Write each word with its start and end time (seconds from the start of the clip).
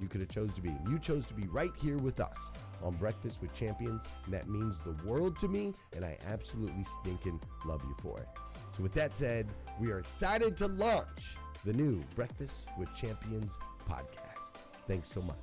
you 0.00 0.08
could 0.08 0.20
have 0.20 0.30
chose 0.30 0.52
to 0.54 0.60
be. 0.60 0.74
You 0.88 0.98
chose 0.98 1.26
to 1.26 1.34
be 1.34 1.46
right 1.48 1.72
here 1.80 1.98
with 1.98 2.20
us 2.20 2.50
on 2.82 2.94
Breakfast 2.94 3.40
with 3.40 3.52
Champions, 3.54 4.02
and 4.24 4.34
that 4.34 4.48
means 4.48 4.78
the 4.80 4.96
world 5.06 5.38
to 5.40 5.48
me, 5.48 5.74
and 5.94 6.04
I 6.04 6.16
absolutely 6.26 6.84
stinking 7.00 7.40
love 7.64 7.82
you 7.84 7.94
for 8.00 8.18
it. 8.18 8.28
So 8.76 8.82
with 8.82 8.92
that 8.94 9.16
said, 9.16 9.46
we 9.80 9.90
are 9.90 9.98
excited 9.98 10.56
to 10.58 10.68
launch 10.68 11.36
the 11.64 11.72
new 11.72 12.02
Breakfast 12.14 12.68
with 12.78 12.94
Champions 12.94 13.58
podcast. 13.88 14.60
Thanks 14.86 15.10
so 15.10 15.20
much. 15.22 15.36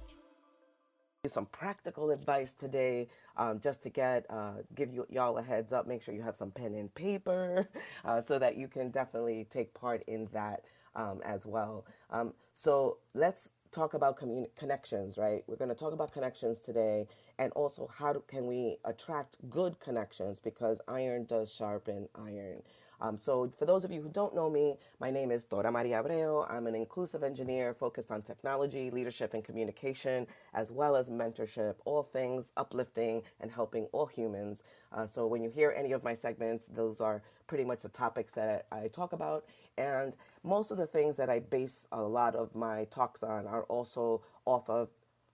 Some 1.25 1.47
practical 1.47 2.12
advice 2.12 2.53
today, 2.53 3.09
um, 3.36 3.59
just 3.59 3.84
to 3.84 3.90
get 3.90 4.25
uh, 4.30 4.62
give 4.75 4.94
you 4.94 5.06
y'all 5.09 5.38
a 5.38 5.44
heads 5.44 5.74
up. 5.74 5.86
Make 5.86 6.02
sure 6.02 6.16
you 6.16 6.22
have 6.22 6.38
some 6.38 6.52
pen 6.52 6.74
and 6.74 6.94
paper, 6.96 7.68
uh, 8.06 8.22
so 8.22 8.40
that 8.40 8.56
you 8.56 8.69
can 8.69 8.91
definitely 8.91 9.46
take 9.50 9.74
part 9.74 10.03
in 10.07 10.30
that 10.31 10.63
um, 10.96 11.22
as 11.25 11.46
well. 11.46 11.86
Um, 12.12 12.34
so 12.53 13.00
let's 13.13 13.52
talk 13.72 13.94
about 13.94 14.17
connections, 14.55 15.17
right? 15.17 15.44
We're 15.47 15.55
going 15.55 15.69
to 15.69 15.75
talk 15.75 15.94
about 15.94 16.11
connections 16.11 16.59
today 16.59 17.07
and 17.38 17.51
also 17.53 17.89
how 17.97 18.13
do, 18.13 18.23
can 18.28 18.47
we 18.47 18.78
attract 18.85 19.38
good 19.50 19.79
connections 19.79 20.39
because 20.39 20.81
iron 20.88 21.25
does 21.25 21.53
sharpen 21.53 22.07
iron. 22.16 22.61
Um, 23.00 23.18
so, 23.18 23.52
for 23.58 23.66
those 23.66 23.85
of 23.85 23.91
you 23.91 24.02
who 24.02 24.09
don't 24.09 24.34
know 24.34 24.50
me, 24.50 24.78
my 25.00 25.12
name 25.12 25.30
is 25.31 25.44
Dora 25.44 25.72
Maria 25.72 26.02
Abreu. 26.02 26.50
I'm 26.52 26.66
an 26.66 26.74
inclusive 26.74 27.24
engineer 27.24 27.74
focused 27.74 28.12
on 28.12 28.24
technology, 28.24 28.90
leadership, 28.90 29.35
and 29.35 29.44
communication, 29.44 30.25
as 30.54 30.71
well 30.71 30.95
as 30.95 31.10
mentorship, 31.10 31.75
all 31.86 32.01
things 32.01 32.51
uplifting 32.57 33.21
and 33.39 33.51
helping 33.51 33.86
all 33.92 34.07
humans. 34.07 34.63
Uh, 34.92 35.06
so, 35.06 35.27
when 35.27 35.44
you 35.44 35.50
hear 35.50 35.74
any 35.77 35.92
of 35.92 36.04
my 36.04 36.16
segments, 36.16 36.68
those 36.68 37.00
are 37.00 37.21
pretty 37.45 37.63
much 37.63 37.83
the 37.83 37.89
topics 37.89 38.33
that 38.33 38.66
I 38.71 38.88
talk 38.88 39.13
about. 39.13 39.45
And 39.77 40.18
most 40.44 40.71
of 40.71 40.77
the 40.77 40.88
things 40.88 41.18
that 41.18 41.30
I 41.30 41.39
base 41.39 41.88
a 41.92 42.01
lot 42.01 42.36
of 42.36 42.56
my 42.56 42.86
talks 42.86 43.21
on 43.21 43.45
are 43.45 43.63
also 43.63 44.24
off 44.45 44.69
of 44.69 44.89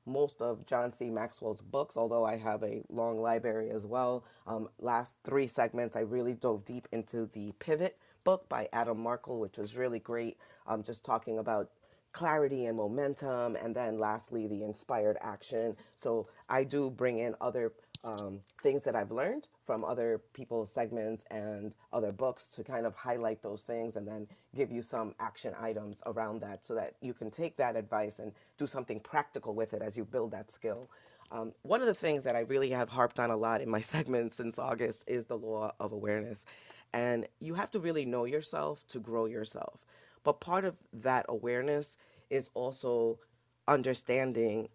most 0.06 0.42
of 0.42 0.66
John 0.66 0.92
C. 0.92 1.10
Maxwell's 1.10 1.62
books, 1.62 1.98
although 1.98 2.26
I 2.26 2.38
have 2.38 2.64
a 2.64 2.84
long 2.90 3.22
library 3.22 3.70
as 3.70 3.86
well. 3.86 4.26
Um, 4.48 4.70
last 4.80 5.18
three 5.24 5.48
segments, 5.48 5.96
I 5.96 6.02
really 6.02 6.34
dove 6.34 6.66
deep 6.66 6.88
into 6.92 7.28
the 7.28 7.54
Pivot 7.60 7.98
book 8.24 8.48
by 8.50 8.70
Adam 8.74 9.00
Markel, 9.00 9.40
which 9.40 9.58
was 9.58 9.76
really 9.76 10.00
great, 10.00 10.38
um, 10.68 10.84
just 10.84 11.04
talking 11.04 11.40
about 11.40 11.70
clarity 12.14 12.66
and 12.68 12.78
momentum, 12.78 13.56
and 13.56 13.76
then 13.76 14.00
lastly, 14.00 14.48
the 14.48 14.64
inspired 14.64 15.18
action. 15.22 15.76
So 15.96 16.28
I 16.48 16.64
do 16.64 16.90
bring 16.90 17.18
in 17.18 17.36
other 17.42 17.74
um, 18.04 18.40
things 18.62 18.84
that 18.84 18.96
I've 18.96 19.12
learned 19.12 19.48
from 19.66 19.86
other 19.86 20.22
people's 20.34 20.72
segments 20.72 21.24
and 21.32 21.76
other 21.92 22.12
books 22.12 22.48
to 22.52 22.64
kind 22.64 22.86
of 22.86 22.96
highlight 22.96 23.42
those 23.42 23.62
things 23.62 23.96
and 23.96 24.08
then 24.08 24.28
give 24.56 24.72
you 24.72 24.82
some 24.82 25.16
action 25.20 25.54
items 25.60 26.02
around 26.06 26.42
that 26.42 26.66
so 26.66 26.76
that 26.76 26.96
you 27.02 27.14
can 27.14 27.32
take 27.32 27.56
that 27.58 27.76
advice 27.76 28.20
and 28.20 28.34
do 28.58 28.68
something 28.68 29.00
practical 29.00 29.56
with 29.56 29.74
it 29.74 29.82
as 29.82 29.96
you 29.96 30.04
build 30.04 30.32
that 30.32 30.52
skill. 30.52 30.90
Um, 31.32 31.54
one 31.62 31.82
of 31.82 31.88
the 31.88 31.94
things 31.94 32.24
that 32.26 32.36
I 32.36 32.42
really 32.42 32.70
have 32.72 32.90
harped 32.90 33.20
on 33.20 33.32
a 33.32 33.38
lot 33.38 33.62
in 33.62 33.70
my 33.70 33.82
segments 33.94 34.36
since 34.36 34.60
August 34.60 35.04
is 35.08 35.26
the 35.26 35.38
law 35.38 35.74
of 35.80 35.94
awareness. 35.94 36.46
And 36.94 37.28
you 37.40 37.56
have 37.56 37.72
to 37.72 37.80
really 37.80 38.06
know 38.06 38.26
yourself 38.26 38.86
to 38.90 39.00
grow 39.00 39.26
yourself. 39.26 39.80
But 40.24 40.42
part 40.42 40.66
of 40.66 40.78
that 40.94 41.26
awareness 41.28 41.98
is 42.30 42.50
also 42.54 43.20
understanding 43.68 44.70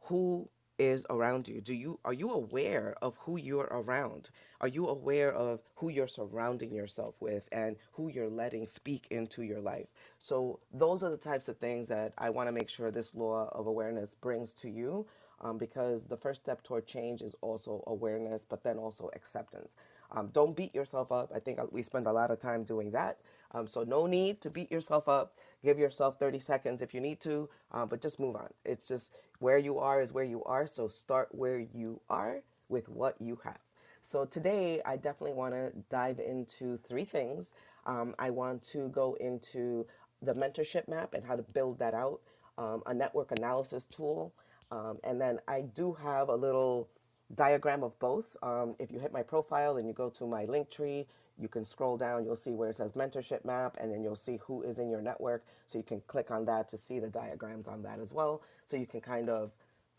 who 0.00 0.48
is 0.78 1.04
around 1.10 1.48
you? 1.48 1.60
Do 1.60 1.74
you 1.74 1.98
are 2.04 2.12
you 2.12 2.30
aware 2.30 2.94
of 3.02 3.16
who 3.18 3.36
you're 3.36 3.68
around? 3.70 4.30
Are 4.60 4.68
you 4.68 4.88
aware 4.88 5.32
of 5.32 5.60
who 5.76 5.88
you're 5.90 6.08
surrounding 6.08 6.74
yourself 6.74 7.16
with 7.20 7.48
and 7.52 7.76
who 7.92 8.08
you're 8.08 8.28
letting 8.30 8.66
speak 8.66 9.08
into 9.10 9.42
your 9.42 9.60
life? 9.60 9.88
So 10.18 10.60
those 10.72 11.02
are 11.02 11.10
the 11.10 11.16
types 11.16 11.48
of 11.48 11.58
things 11.58 11.88
that 11.88 12.12
i 12.18 12.30
want 12.30 12.48
to 12.48 12.52
make 12.52 12.68
sure 12.68 12.90
this 12.90 13.14
law 13.14 13.48
of 13.52 13.66
awareness 13.66 14.14
brings 14.14 14.52
to 14.54 14.68
you 14.70 15.06
um, 15.40 15.58
because 15.58 16.06
the 16.08 16.16
first 16.16 16.40
step 16.40 16.62
toward 16.62 16.86
change 16.86 17.22
is 17.22 17.34
also 17.40 17.82
awareness 17.86 18.44
but 18.48 18.62
then 18.62 18.78
also 18.78 19.10
acceptance. 19.14 19.76
Um, 20.10 20.30
don't 20.32 20.56
beat 20.56 20.74
yourself 20.74 21.12
up. 21.12 21.30
I 21.34 21.38
think 21.38 21.58
we 21.70 21.82
spend 21.82 22.06
a 22.06 22.12
lot 22.12 22.30
of 22.30 22.38
time 22.38 22.64
doing 22.64 22.90
that. 22.92 23.18
Um, 23.52 23.66
so 23.66 23.82
no 23.82 24.06
need 24.06 24.40
to 24.42 24.50
beat 24.50 24.70
yourself 24.70 25.08
up 25.08 25.34
give 25.64 25.78
yourself 25.78 26.18
30 26.18 26.38
seconds 26.38 26.82
if 26.82 26.94
you 26.94 27.00
need 27.00 27.20
to 27.20 27.48
um, 27.72 27.88
but 27.88 28.00
just 28.00 28.20
move 28.20 28.36
on 28.36 28.48
it's 28.64 28.88
just 28.88 29.10
where 29.38 29.58
you 29.58 29.78
are 29.78 30.00
is 30.00 30.12
where 30.12 30.24
you 30.24 30.42
are. 30.44 30.66
So 30.66 30.88
start 30.88 31.28
where 31.32 31.58
you 31.58 32.00
are 32.08 32.40
with 32.68 32.88
what 32.88 33.16
you 33.20 33.40
have. 33.44 33.58
So 34.02 34.24
today, 34.24 34.80
I 34.84 34.96
definitely 34.96 35.34
want 35.34 35.54
to 35.54 35.72
dive 35.90 36.18
into 36.20 36.78
three 36.78 37.04
things. 37.04 37.54
Um, 37.86 38.14
I 38.18 38.30
want 38.30 38.62
to 38.70 38.88
go 38.88 39.16
into 39.20 39.86
the 40.22 40.34
mentorship 40.34 40.88
map 40.88 41.14
and 41.14 41.24
how 41.24 41.36
to 41.36 41.44
build 41.54 41.78
that 41.78 41.94
out, 41.94 42.20
um, 42.56 42.82
a 42.86 42.94
network 42.94 43.32
analysis 43.32 43.84
tool, 43.84 44.32
um, 44.70 44.98
and 45.04 45.20
then 45.20 45.38
I 45.46 45.62
do 45.62 45.94
have 46.02 46.28
a 46.28 46.34
little 46.34 46.88
diagram 47.34 47.82
of 47.82 47.98
both. 47.98 48.36
Um, 48.42 48.74
if 48.78 48.90
you 48.90 48.98
hit 48.98 49.12
my 49.12 49.22
profile 49.22 49.76
and 49.76 49.86
you 49.86 49.94
go 49.94 50.10
to 50.10 50.26
my 50.26 50.44
link 50.46 50.70
tree, 50.70 51.06
you 51.40 51.48
can 51.48 51.64
scroll 51.64 51.96
down, 51.96 52.24
you'll 52.24 52.36
see 52.36 52.52
where 52.52 52.68
it 52.68 52.74
says 52.74 52.92
mentorship 52.92 53.44
map, 53.44 53.76
and 53.80 53.92
then 53.92 54.02
you'll 54.02 54.16
see 54.16 54.38
who 54.42 54.62
is 54.62 54.78
in 54.78 54.90
your 54.90 55.00
network. 55.00 55.44
So 55.66 55.78
you 55.78 55.84
can 55.84 56.00
click 56.06 56.30
on 56.30 56.44
that 56.46 56.68
to 56.68 56.78
see 56.78 56.98
the 56.98 57.08
diagrams 57.08 57.68
on 57.68 57.82
that 57.82 58.00
as 58.00 58.12
well. 58.12 58.42
So 58.64 58.76
you 58.76 58.86
can 58.86 59.00
kind 59.00 59.28
of 59.28 59.52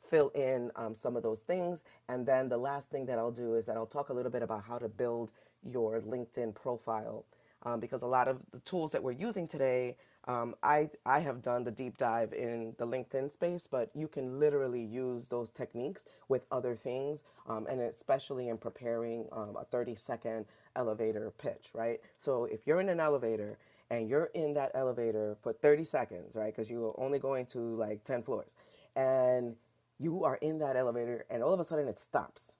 fill 0.09 0.29
in 0.29 0.71
um, 0.75 0.93
some 0.93 1.15
of 1.15 1.23
those 1.23 1.41
things. 1.41 1.83
And 2.07 2.25
then 2.25 2.49
the 2.49 2.57
last 2.57 2.89
thing 2.89 3.05
that 3.05 3.17
I'll 3.17 3.31
do 3.31 3.55
is 3.55 3.65
that 3.67 3.77
I'll 3.77 3.85
talk 3.85 4.09
a 4.09 4.13
little 4.13 4.31
bit 4.31 4.41
about 4.41 4.63
how 4.63 4.77
to 4.77 4.89
build 4.89 5.31
your 5.63 6.01
LinkedIn 6.01 6.55
profile. 6.55 7.25
Um, 7.63 7.81
because 7.81 8.03
a 8.03 8.07
lot 8.07 8.29
of 8.29 8.39
the 8.51 8.59
tools 8.59 8.93
that 8.93 9.03
we're 9.03 9.11
using 9.11 9.47
today 9.47 9.97
um, 10.29 10.55
I, 10.61 10.91
I 11.07 11.21
have 11.21 11.41
done 11.41 11.63
the 11.63 11.71
deep 11.71 11.97
dive 11.97 12.33
in 12.33 12.75
the 12.77 12.85
LinkedIn 12.85 13.31
space, 13.31 13.65
but 13.65 13.89
you 13.95 14.07
can 14.07 14.39
literally 14.39 14.83
use 14.83 15.27
those 15.27 15.49
techniques 15.49 16.05
with 16.27 16.45
other 16.51 16.75
things, 16.75 17.23
um, 17.47 17.65
and 17.67 17.81
especially 17.81 18.49
in 18.49 18.59
preparing 18.59 19.25
um, 19.31 19.57
a 19.59 19.65
30 19.65 19.95
second 19.95 20.45
elevator 20.75 21.33
pitch, 21.39 21.71
right? 21.73 21.99
So 22.19 22.45
if 22.45 22.67
you're 22.67 22.79
in 22.79 22.89
an 22.89 22.99
elevator 22.99 23.57
and 23.89 24.07
you're 24.07 24.29
in 24.35 24.53
that 24.53 24.69
elevator 24.75 25.35
for 25.41 25.51
30 25.51 25.83
seconds, 25.83 26.35
right, 26.35 26.55
because 26.55 26.69
you're 26.69 26.93
only 26.99 27.17
going 27.17 27.47
to 27.47 27.59
like 27.77 28.03
10 28.03 28.21
floors, 28.21 28.51
and 28.95 29.55
you 29.97 30.23
are 30.25 30.35
in 30.37 30.59
that 30.59 30.75
elevator, 30.75 31.25
and 31.31 31.41
all 31.41 31.55
of 31.55 31.59
a 31.59 31.63
sudden 31.63 31.87
it 31.87 31.97
stops, 31.97 32.55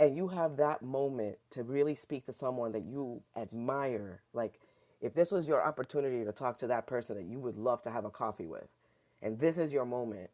and 0.00 0.16
you 0.16 0.28
have 0.28 0.56
that 0.56 0.82
moment 0.82 1.38
to 1.50 1.62
really 1.62 1.94
speak 1.94 2.24
to 2.26 2.32
someone 2.32 2.72
that 2.72 2.84
you 2.84 3.22
admire, 3.36 4.22
like, 4.32 4.58
if 5.00 5.14
this 5.14 5.30
was 5.30 5.48
your 5.48 5.62
opportunity 5.66 6.24
to 6.24 6.32
talk 6.32 6.58
to 6.58 6.66
that 6.68 6.86
person 6.86 7.16
that 7.16 7.24
you 7.24 7.38
would 7.40 7.56
love 7.56 7.82
to 7.82 7.90
have 7.90 8.04
a 8.04 8.10
coffee 8.10 8.46
with, 8.46 8.68
and 9.22 9.38
this 9.38 9.58
is 9.58 9.72
your 9.72 9.84
moment, 9.84 10.30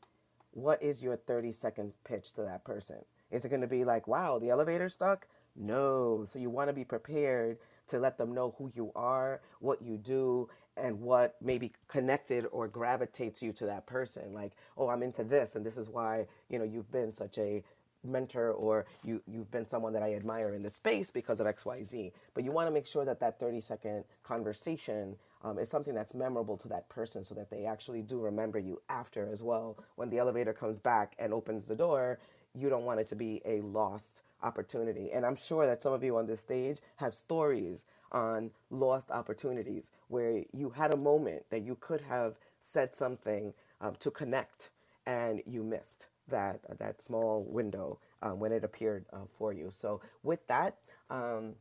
what 0.53 0.83
is 0.83 1.03
your 1.03 1.17
30 1.17 1.53
second 1.53 1.93
pitch 2.05 2.33
to 2.35 2.43
that 2.43 2.65
person? 2.65 2.99
Is 3.31 3.45
it 3.45 3.49
going 3.49 3.61
to 3.61 3.67
be 3.67 3.85
like, 3.85 4.09
wow, 4.09 4.39
the 4.39 4.51
elevator 4.51 4.89
stuck? 4.89 5.27
No. 5.55 6.25
So 6.27 6.39
you 6.39 6.51
want 6.51 6.69
to 6.69 6.75
be 6.75 6.85
prepared 6.85 7.59
to 7.89 7.99
let 7.99 8.19
them 8.19 8.35
know 8.35 8.55
who 8.59 8.71
you 8.75 8.93
are, 8.95 9.41
what 9.61 9.83
you 9.83 9.97
do, 9.97 10.49
and 10.77 11.01
what 11.01 11.37
maybe 11.41 11.73
connected 11.89 12.47
or 12.53 12.69
gravitates 12.69 13.43
you 13.43 13.53
to 13.55 13.67
that 13.67 13.87
person. 13.87 14.33
Like, 14.33 14.53
oh, 14.77 14.89
I'm 14.89 15.03
into 15.03 15.25
this, 15.25 15.57
and 15.57 15.65
this 15.65 15.77
is 15.77 15.89
why, 15.89 16.27
you 16.49 16.59
know, 16.59 16.65
you've 16.65 16.91
been 16.93 17.13
such 17.13 17.39
a 17.39 17.65
mentor 18.07 18.53
or 18.53 18.87
you, 19.05 19.23
you've 19.27 19.51
been 19.51 19.67
someone 19.67 19.93
that 19.93 20.03
I 20.03 20.15
admire 20.15 20.55
in 20.55 20.63
this 20.63 20.75
space 20.77 21.11
because 21.11 21.41
of 21.41 21.47
XYZ. 21.47 22.13
But 22.35 22.45
you 22.45 22.53
want 22.53 22.69
to 22.69 22.73
make 22.73 22.87
sure 22.87 23.05
that 23.05 23.21
that 23.21 23.39
30 23.39 23.61
second 23.61 24.05
conversation 24.23 25.17
um, 25.43 25.59
is 25.59 25.69
something 25.69 25.95
that's 25.95 26.15
memorable 26.15 26.57
to 26.59 26.69
that 26.69 26.89
person 26.89 27.23
so 27.23 27.35
that 27.35 27.51
they 27.51 27.67
actually 27.67 28.03
do 28.03 28.19
remember 28.19 28.59
you 28.59 28.81
after 28.89 29.29
as 29.33 29.43
well. 29.43 29.79
When 29.97 30.11
the 30.11 30.19
elevator 30.19 30.53
comes 30.53 30.81
back 30.81 31.15
and 31.19 31.33
opens 31.33 31.67
the 31.67 31.77
door, 31.77 32.19
you 32.55 32.69
don't 32.69 32.85
want 32.85 33.01
it 33.01 33.09
to 33.11 33.17
be 33.17 33.43
a 33.45 33.61
lost 33.61 34.23
opportunity. 34.43 35.13
And 35.13 35.25
I'm 35.25 35.37
sure 35.37 35.67
that 35.67 35.83
some 35.83 35.93
of 35.93 36.03
you 36.03 36.17
on 36.17 36.27
this 36.27 36.41
stage 36.41 36.79
have 36.97 37.15
stories 37.15 37.85
on 38.13 38.51
lost 38.71 39.11
opportunities 39.11 39.91
where 40.09 40.43
you 40.53 40.71
had 40.71 40.93
a 40.93 40.97
moment 40.97 41.45
that 41.51 41.63
you 41.63 41.77
could 41.81 42.01
have 42.03 42.37
said 42.61 42.95
something 42.95 43.53
um, 43.81 43.95
to 44.01 44.11
connect 44.11 44.71
and 45.07 45.43
you 45.47 45.63
missed 45.63 46.09
that 46.29 46.61
uh, 46.69 46.75
that 46.79 47.01
small 47.01 47.45
window 47.49 47.99
um, 48.23 48.39
when 48.39 48.53
it 48.53 48.65
appeared 48.65 49.05
uh, 49.13 49.27
for 49.39 49.53
you. 49.53 49.71
So 49.73 50.01
with 50.23 50.47
that, 50.49 50.77
um, 51.11 51.55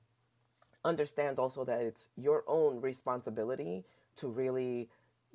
understand 0.84 1.40
also 1.40 1.66
that 1.66 1.82
it's 1.82 2.08
your 2.16 2.44
own 2.48 2.82
responsibility 2.82 3.86
to 4.18 4.28
really 4.28 4.90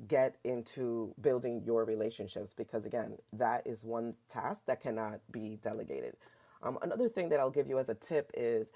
get 0.09 0.37
into 0.45 1.15
building 1.21 1.63
your 1.65 1.85
relationships 1.85 2.55
because 2.57 2.87
again, 2.87 3.17
that 3.33 3.67
is 3.67 3.85
one 3.85 4.15
task 4.29 4.63
that 4.67 4.81
cannot 4.81 5.21
be 5.31 5.59
delegated. 5.63 6.17
Um, 6.63 6.79
another 6.83 7.09
thing 7.09 7.29
that 7.31 7.41
I'll 7.41 7.51
give 7.51 7.69
you 7.69 7.79
as 7.79 7.89
a 7.89 7.95
tip 7.95 8.31
is 8.35 8.71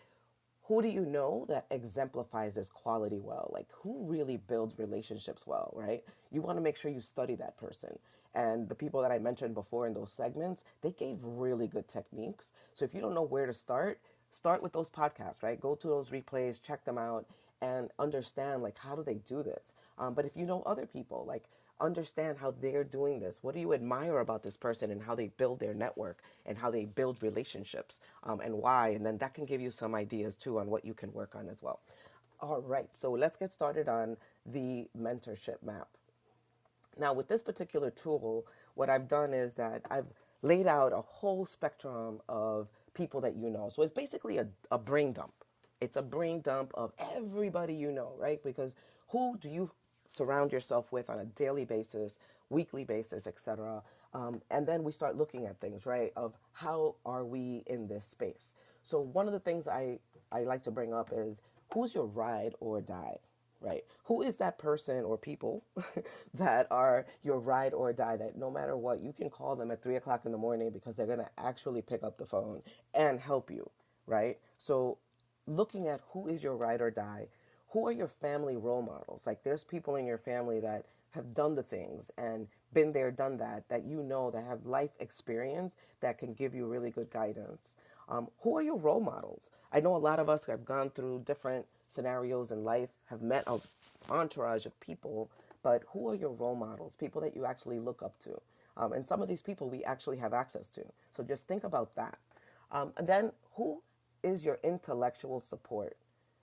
who 0.65 0.81
do 0.81 0.89
you 0.89 1.05
know 1.05 1.45
that 1.49 1.67
exemplifies 1.71 2.55
this 2.55 2.69
quality 2.69 3.21
well? 3.21 3.51
Like 3.53 3.67
who 3.83 4.05
really 4.06 4.37
builds 4.39 4.79
relationships 4.79 5.47
well, 5.47 5.73
right? 5.75 6.03
You 6.31 6.41
want 6.43 6.56
to 6.56 6.62
make 6.62 6.77
sure 6.77 6.91
you 6.91 7.01
study 7.01 7.35
that 7.37 7.56
person. 7.59 7.99
And 8.35 8.69
the 8.69 8.75
people 8.75 9.01
that 9.03 9.13
I 9.13 9.19
mentioned 9.19 9.55
before 9.55 9.87
in 9.87 9.95
those 9.95 10.13
segments, 10.13 10.65
they 10.83 10.91
gave 10.91 11.19
really 11.23 11.69
good 11.69 11.89
techniques. 11.89 12.53
So 12.73 12.85
if 12.85 12.95
you 12.95 13.01
don't 13.01 13.15
know 13.15 13.23
where 13.23 13.47
to 13.47 13.53
start, 13.53 14.01
start 14.31 14.63
with 14.63 14.73
those 14.73 14.91
podcasts, 14.91 15.43
right? 15.43 15.61
Go 15.61 15.75
to 15.77 15.87
those 15.87 16.11
replays, 16.11 16.63
check 16.63 16.85
them 16.85 16.99
out, 16.99 17.27
and 17.63 17.91
understand 17.99 18.63
like 18.63 18.77
how 18.79 18.97
do 18.97 19.03
they 19.03 19.21
do 19.27 19.43
this. 19.43 19.75
Um, 19.99 20.15
but 20.15 20.25
if 20.25 20.37
you 20.37 20.45
know 20.45 20.63
other 20.67 20.87
people, 20.87 21.25
like 21.27 21.45
understand 21.81 22.39
how 22.39 22.53
they're 22.61 22.85
doing 22.85 23.21
this. 23.21 23.41
What 23.43 23.55
do 23.55 23.61
you 23.61 23.73
admire 23.73 24.19
about 24.19 24.43
this 24.43 24.57
person 24.57 24.91
and 24.91 25.03
how 25.03 25.15
they 25.15 25.29
build 25.29 25.58
their 25.61 25.75
network 25.75 26.23
and 26.47 26.56
how 26.56 26.70
they 26.70 26.85
build 26.85 27.23
relationships 27.23 28.01
um, 28.23 28.41
and 28.41 28.55
why? 28.55 28.91
And 28.91 29.05
then 29.05 29.19
that 29.19 29.35
can 29.35 29.44
give 29.44 29.61
you 29.61 29.70
some 29.70 29.94
ideas 29.94 30.37
too 30.37 30.58
on 30.58 30.69
what 30.69 30.85
you 30.85 30.94
can 30.94 31.13
work 31.13 31.35
on 31.35 31.49
as 31.49 31.63
well. 31.63 31.81
All 32.41 32.61
right, 32.61 32.89
so 32.93 33.13
let's 33.13 33.37
get 33.37 33.53
started 33.53 33.89
on 33.89 34.17
the 34.47 34.89
mentorship 34.99 35.63
map. 35.63 35.89
Now, 36.98 37.13
with 37.13 37.29
this 37.29 37.43
particular 37.43 37.91
tool, 37.91 38.46
what 38.74 38.91
I've 38.91 39.08
done 39.08 39.34
is 39.34 39.55
that 39.55 39.82
I've 39.91 40.06
laid 40.43 40.67
out 40.67 40.93
a 40.93 41.01
whole 41.01 41.46
spectrum 41.46 42.20
of 42.29 42.69
people 42.94 43.20
that 43.22 43.36
you 43.36 43.51
know. 43.51 43.69
So 43.69 43.82
it's 43.82 43.93
basically 43.93 44.39
a, 44.39 44.46
a 44.70 44.79
brain 44.79 45.13
dump. 45.13 45.32
It's 45.81 45.96
a 45.96 46.03
brain 46.03 46.41
dump 46.41 46.72
of 46.74 46.93
everybody 47.17 47.74
you 47.74 47.93
know, 47.93 48.13
right? 48.19 48.43
Because 48.43 48.74
who 49.08 49.36
do 49.39 49.48
you 49.51 49.70
surround 50.10 50.53
yourself 50.53 50.93
with 50.93 51.10
on 51.10 51.19
a 51.19 51.24
daily 51.24 51.65
basis, 51.65 52.19
weekly 52.51 52.84
basis, 52.84 53.27
etc. 53.27 53.82
Um, 54.13 54.41
and 54.51 54.67
then 54.67 54.84
we 54.84 54.93
start 54.93 55.17
looking 55.17 55.46
at 55.46 55.60
things, 55.60 55.86
right? 55.86 56.13
Of 56.17 56.34
how 56.53 56.96
are 57.05 57.24
we 57.24 57.65
in 57.67 57.89
this 57.89 58.06
space? 58.06 58.55
So 58.82 59.01
one 59.01 59.27
of 59.27 59.32
the 59.32 59.41
things 59.41 59.67
I 59.69 59.98
I 60.32 60.43
like 60.44 60.63
to 60.65 60.70
bring 60.70 60.93
up 60.93 61.10
is 61.13 61.43
who's 61.72 61.94
your 61.94 62.06
ride 62.06 62.55
or 62.60 62.81
die, 62.81 63.19
right? 63.61 63.84
Who 64.05 64.23
is 64.23 64.37
that 64.37 64.58
person 64.58 65.05
or 65.05 65.17
people 65.19 65.65
that 66.34 66.67
are 66.70 67.06
your 67.23 67.39
ride 67.39 67.75
or 67.75 67.93
die 67.93 68.17
that 68.17 68.37
no 68.37 68.51
matter 68.51 68.77
what, 68.77 69.03
you 69.03 69.13
can 69.13 69.31
call 69.31 69.56
them 69.56 69.70
at 69.70 69.82
three 69.82 69.96
o'clock 69.96 70.23
in 70.27 70.32
the 70.32 70.39
morning 70.39 70.70
because 70.70 70.96
they're 70.96 71.06
going 71.06 71.19
to 71.19 71.31
actually 71.39 71.82
pick 71.82 72.03
up 72.03 72.19
the 72.19 72.27
phone 72.27 72.63
and 72.94 73.20
help 73.20 73.51
you, 73.51 73.69
right? 74.06 74.39
So 74.58 74.99
looking 75.46 75.89
at 75.89 76.01
who 76.11 76.29
is 76.29 76.43
your 76.43 76.56
ride 76.56 76.81
or 76.81 76.91
die, 76.91 77.29
who 77.70 77.87
are 77.87 77.93
your 77.93 78.08
family 78.08 78.56
role 78.56 78.82
models? 78.82 79.27
Like 79.27 79.43
there's 79.43 79.65
people 79.65 79.96
in 79.96 80.06
your 80.06 80.19
family 80.19 80.61
that 80.61 80.87
have 81.15 81.33
done 81.33 81.55
the 81.55 81.63
things 81.63 82.11
and 82.19 82.49
been 82.73 82.93
there, 82.93 83.11
done 83.11 83.37
that, 83.39 83.69
that 83.69 83.85
you 83.85 84.03
know 84.03 84.31
that 84.31 84.44
have 84.44 84.67
life 84.67 84.91
experience 84.99 85.77
that 86.01 86.19
can 86.19 86.35
give 86.35 86.55
you 86.55 86.67
really 86.67 86.91
good 86.91 87.11
guidance. 87.11 87.77
Um, 88.09 88.29
who 88.41 88.56
are 88.56 88.63
your 88.63 88.77
role 88.77 89.01
models? 89.01 89.49
I 89.73 89.81
know 89.81 89.97
a 89.97 89.99
lot 89.99 90.19
of 90.19 90.29
us 90.29 90.44
have 90.47 90.65
gone 90.65 90.91
through 90.91 91.23
different 91.25 91.67
scenarios 91.89 92.51
in 92.51 92.65
life, 92.65 92.91
have 93.06 93.23
met 93.23 93.44
an 93.47 93.61
entourage 94.11 94.67
of 94.67 94.79
people, 94.81 95.31
but 95.63 95.83
who 95.93 96.09
are 96.11 96.15
your 96.15 96.33
role 96.33 96.56
models? 96.56 96.97
People 96.97 97.21
that 97.23 97.37
you 97.37 97.47
actually 97.47 97.79
look 97.79 98.03
up 98.03 98.19
to. 98.25 98.39
Um, 98.77 98.93
and 98.93 99.06
some 99.06 99.23
of 99.23 99.29
these 99.29 99.41
people 99.41 99.69
we 99.69 99.85
actually 99.85 100.19
have 100.19 100.35
access 100.35 100.69
to. 100.71 100.83
So 101.13 101.23
just 101.23 101.47
think 101.47 101.65
about 101.65 101.94
that. 101.94 102.19
Um, 102.73 102.93
and 102.97 103.06
then 103.06 103.31
who 103.55 103.83
is 104.25 104.44
your 104.44 104.59
intellectual 104.65 105.39
support? 105.39 105.97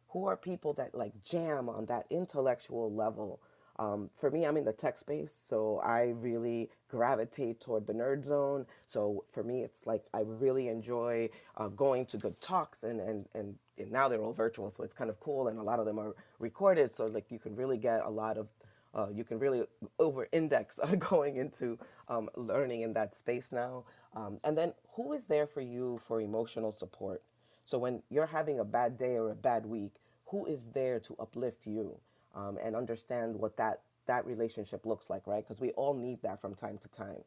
Who 0.09 0.25
are 0.27 0.37
people 0.37 0.73
that 0.73 0.95
like 0.95 1.11
jam 1.23 1.67
on 1.69 1.85
that 1.87 2.05
intellectual 2.09 2.91
level? 2.93 3.41
Um, 3.81 4.11
for 4.15 4.29
me, 4.29 4.45
I'm 4.45 4.57
in 4.57 4.63
the 4.63 4.73
tech 4.73 4.99
space, 4.99 5.33
so 5.33 5.81
I 5.83 6.13
really 6.19 6.69
gravitate 6.87 7.59
toward 7.59 7.87
the 7.87 7.93
nerd 7.93 8.23
zone. 8.23 8.67
So 8.85 9.25
for 9.31 9.41
me, 9.43 9.63
it's 9.63 9.87
like 9.87 10.03
I 10.13 10.19
really 10.19 10.67
enjoy 10.67 11.29
uh, 11.57 11.67
going 11.69 12.05
to 12.07 12.17
good 12.17 12.39
talks, 12.41 12.83
and, 12.83 12.99
and 12.99 13.25
and 13.33 13.55
and 13.79 13.91
now 13.91 14.07
they're 14.07 14.21
all 14.21 14.33
virtual, 14.33 14.69
so 14.69 14.83
it's 14.83 14.93
kind 14.93 15.09
of 15.09 15.19
cool, 15.19 15.47
and 15.47 15.57
a 15.57 15.63
lot 15.63 15.79
of 15.79 15.87
them 15.87 15.97
are 15.97 16.13
recorded, 16.37 16.93
so 16.93 17.07
like 17.07 17.31
you 17.31 17.39
can 17.39 17.55
really 17.55 17.77
get 17.77 18.01
a 18.05 18.09
lot 18.09 18.37
of 18.37 18.49
uh, 18.93 19.07
you 19.11 19.23
can 19.23 19.39
really 19.39 19.63
over 19.97 20.27
index 20.31 20.77
uh, 20.83 20.93
going 20.93 21.37
into 21.37 21.79
um, 22.07 22.29
learning 22.35 22.81
in 22.81 22.93
that 22.93 23.15
space 23.15 23.51
now. 23.51 23.85
Um, 24.15 24.37
and 24.43 24.55
then 24.55 24.73
who 24.95 25.13
is 25.13 25.25
there 25.25 25.47
for 25.47 25.61
you 25.61 25.99
for 26.07 26.21
emotional 26.21 26.71
support? 26.71 27.23
So 27.63 27.79
when 27.79 28.03
you're 28.11 28.27
having 28.27 28.59
a 28.59 28.65
bad 28.65 28.95
day 28.95 29.15
or 29.15 29.31
a 29.31 29.35
bad 29.35 29.65
week, 29.65 29.95
who 30.27 30.45
is 30.45 30.67
there 30.67 30.99
to 30.99 31.15
uplift 31.19 31.65
you 31.65 31.99
um, 32.35 32.57
and 32.63 32.75
understand 32.75 33.35
what 33.35 33.57
that 33.57 33.81
that 34.07 34.25
relationship 34.25 34.85
looks 34.85 35.09
like, 35.09 35.27
right? 35.27 35.43
Because 35.43 35.61
we 35.61 35.71
all 35.71 35.93
need 35.93 36.21
that 36.23 36.41
from 36.41 36.55
time 36.55 36.77
to 36.79 36.87
time. 36.89 37.23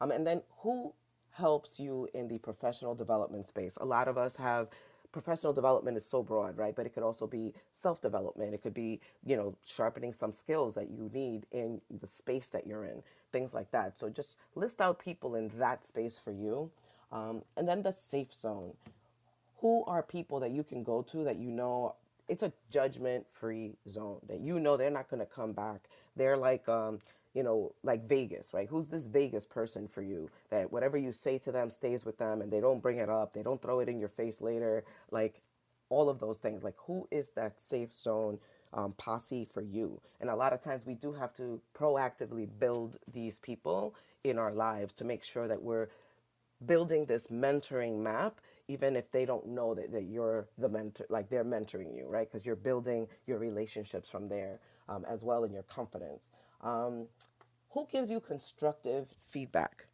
Um, 0.00 0.10
and 0.10 0.26
then 0.26 0.42
who 0.58 0.92
helps 1.32 1.78
you 1.80 2.08
in 2.14 2.28
the 2.28 2.38
professional 2.38 2.94
development 2.94 3.48
space? 3.48 3.78
A 3.80 3.84
lot 3.86 4.08
of 4.08 4.18
us 4.18 4.36
have 4.36 4.68
professional 5.12 5.52
development 5.52 5.96
is 5.96 6.04
so 6.04 6.22
broad, 6.22 6.58
right? 6.58 6.76
But 6.76 6.86
it 6.86 6.94
could 6.94 7.02
also 7.02 7.26
be 7.26 7.54
self 7.72 8.00
development. 8.02 8.54
It 8.54 8.62
could 8.62 8.74
be, 8.74 9.00
you 9.24 9.36
know, 9.36 9.56
sharpening 9.64 10.12
some 10.12 10.32
skills 10.32 10.74
that 10.74 10.90
you 10.90 11.10
need 11.14 11.46
in 11.52 11.80
the 12.00 12.06
space 12.06 12.48
that 12.48 12.66
you're 12.66 12.84
in, 12.84 13.02
things 13.32 13.54
like 13.54 13.70
that. 13.70 13.96
So 13.98 14.10
just 14.10 14.38
list 14.54 14.80
out 14.80 14.98
people 14.98 15.34
in 15.34 15.50
that 15.58 15.86
space 15.86 16.18
for 16.18 16.32
you. 16.32 16.70
Um, 17.12 17.42
and 17.56 17.68
then 17.68 17.82
the 17.82 17.92
safe 17.92 18.34
zone. 18.34 18.74
Who 19.60 19.84
are 19.86 20.02
people 20.02 20.40
that 20.40 20.50
you 20.50 20.64
can 20.64 20.82
go 20.84 21.02
to 21.02 21.24
that 21.24 21.38
you 21.38 21.50
know 21.50 21.94
it's 22.28 22.42
a 22.42 22.52
judgment 22.70 23.26
free 23.30 23.76
zone 23.88 24.20
that 24.28 24.40
you 24.40 24.58
know 24.58 24.76
they're 24.76 24.90
not 24.90 25.08
going 25.08 25.20
to 25.20 25.26
come 25.26 25.52
back. 25.52 25.88
They're 26.16 26.36
like, 26.36 26.68
um, 26.68 27.00
you 27.34 27.42
know, 27.42 27.72
like 27.82 28.08
Vegas, 28.08 28.52
right? 28.54 28.68
Who's 28.68 28.88
this 28.88 29.08
Vegas 29.08 29.46
person 29.46 29.86
for 29.86 30.02
you 30.02 30.30
that 30.50 30.72
whatever 30.72 30.96
you 30.96 31.12
say 31.12 31.38
to 31.38 31.52
them 31.52 31.70
stays 31.70 32.04
with 32.04 32.18
them 32.18 32.40
and 32.40 32.50
they 32.50 32.60
don't 32.60 32.82
bring 32.82 32.98
it 32.98 33.10
up, 33.10 33.32
they 33.34 33.42
don't 33.42 33.60
throw 33.60 33.80
it 33.80 33.88
in 33.88 33.98
your 33.98 34.08
face 34.08 34.40
later, 34.40 34.84
like 35.10 35.42
all 35.88 36.08
of 36.08 36.18
those 36.18 36.38
things. 36.38 36.64
Like, 36.64 36.76
who 36.78 37.06
is 37.10 37.30
that 37.36 37.60
safe 37.60 37.92
zone 37.92 38.38
um, 38.72 38.92
posse 38.96 39.44
for 39.44 39.60
you? 39.60 40.00
And 40.20 40.30
a 40.30 40.36
lot 40.36 40.52
of 40.52 40.60
times 40.60 40.86
we 40.86 40.94
do 40.94 41.12
have 41.12 41.34
to 41.34 41.60
proactively 41.78 42.48
build 42.58 42.96
these 43.12 43.38
people 43.38 43.94
in 44.24 44.38
our 44.38 44.52
lives 44.52 44.94
to 44.94 45.04
make 45.04 45.22
sure 45.22 45.46
that 45.46 45.62
we're 45.62 45.88
building 46.64 47.04
this 47.04 47.26
mentoring 47.26 47.98
map 47.98 48.40
even 48.68 48.96
if 48.96 49.10
they 49.12 49.24
don't 49.24 49.46
know 49.46 49.74
that, 49.74 49.92
that 49.92 50.04
you're 50.04 50.48
the 50.58 50.68
mentor 50.68 51.06
like 51.10 51.28
they're 51.30 51.44
mentoring 51.44 51.96
you 51.96 52.06
right? 52.08 52.30
Because 52.30 52.46
you're 52.46 52.56
building 52.56 53.08
your 53.26 53.38
relationships 53.38 54.10
from 54.10 54.28
there 54.28 54.60
um, 54.88 55.04
as 55.08 55.24
well 55.24 55.44
in 55.44 55.52
your 55.52 55.64
confidence. 55.64 56.30
Um, 56.62 57.06
who 57.70 57.86
gives 57.90 58.10
you 58.10 58.20
constructive 58.20 59.08
feedback? 59.28 59.86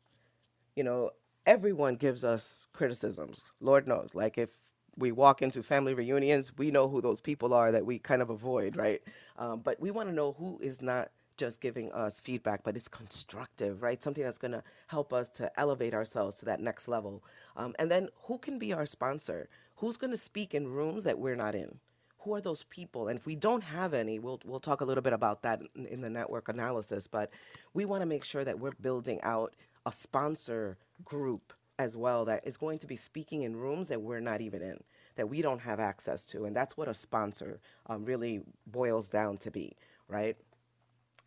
You 0.76 0.84
know 0.84 1.10
everyone 1.46 1.96
gives 1.96 2.24
us 2.24 2.66
criticisms 2.72 3.44
lord 3.60 3.88
knows. 3.88 4.14
Like 4.14 4.38
if 4.38 4.50
we 4.96 5.12
walk 5.12 5.42
into 5.42 5.62
family 5.62 5.94
reunions 5.94 6.56
we 6.58 6.70
know 6.70 6.88
who 6.88 7.00
those 7.02 7.20
people 7.20 7.54
are 7.54 7.72
that 7.72 7.86
we 7.86 7.98
kind 7.98 8.22
of 8.22 8.30
avoid 8.30 8.76
right? 8.76 9.02
Um, 9.38 9.60
but 9.60 9.80
we 9.80 9.90
want 9.90 10.08
to 10.08 10.14
know 10.14 10.32
who 10.38 10.58
is 10.62 10.82
not 10.82 11.10
just 11.42 11.60
giving 11.60 11.90
us 11.90 12.20
feedback, 12.20 12.62
but 12.62 12.76
it's 12.76 12.86
constructive, 12.86 13.82
right? 13.82 14.00
Something 14.00 14.22
that's 14.22 14.38
going 14.38 14.52
to 14.52 14.62
help 14.86 15.12
us 15.12 15.28
to 15.30 15.50
elevate 15.58 15.92
ourselves 15.92 16.36
to 16.36 16.44
that 16.44 16.60
next 16.60 16.86
level. 16.86 17.24
Um, 17.56 17.74
and 17.80 17.90
then 17.90 18.10
who 18.26 18.38
can 18.38 18.60
be 18.60 18.72
our 18.72 18.86
sponsor? 18.86 19.48
Who's 19.78 19.96
going 19.96 20.12
to 20.12 20.16
speak 20.16 20.54
in 20.54 20.68
rooms 20.68 21.02
that 21.02 21.18
we're 21.18 21.34
not 21.34 21.56
in? 21.56 21.80
Who 22.20 22.32
are 22.36 22.40
those 22.40 22.62
people? 22.70 23.08
And 23.08 23.18
if 23.18 23.26
we 23.26 23.34
don't 23.34 23.64
have 23.64 23.92
any, 23.92 24.20
we'll 24.20 24.40
we'll 24.44 24.60
talk 24.60 24.82
a 24.82 24.84
little 24.84 25.02
bit 25.02 25.12
about 25.12 25.42
that 25.42 25.60
in, 25.74 25.86
in 25.86 26.00
the 26.00 26.10
network 26.10 26.48
analysis. 26.48 27.08
But 27.08 27.32
we 27.74 27.84
want 27.86 28.02
to 28.02 28.06
make 28.06 28.24
sure 28.24 28.44
that 28.44 28.60
we're 28.60 28.78
building 28.80 29.20
out 29.24 29.56
a 29.84 29.90
sponsor 29.90 30.78
group 31.04 31.52
as 31.80 31.96
well 31.96 32.24
that 32.26 32.46
is 32.46 32.56
going 32.56 32.78
to 32.78 32.86
be 32.86 32.94
speaking 32.94 33.42
in 33.42 33.56
rooms 33.56 33.88
that 33.88 34.00
we're 34.00 34.20
not 34.20 34.40
even 34.40 34.62
in, 34.62 34.78
that 35.16 35.28
we 35.28 35.42
don't 35.42 35.60
have 35.60 35.80
access 35.80 36.24
to, 36.26 36.44
and 36.44 36.54
that's 36.54 36.76
what 36.76 36.86
a 36.86 36.94
sponsor 36.94 37.58
um, 37.86 38.04
really 38.04 38.42
boils 38.68 39.08
down 39.10 39.36
to 39.38 39.50
be, 39.50 39.76
right? 40.08 40.36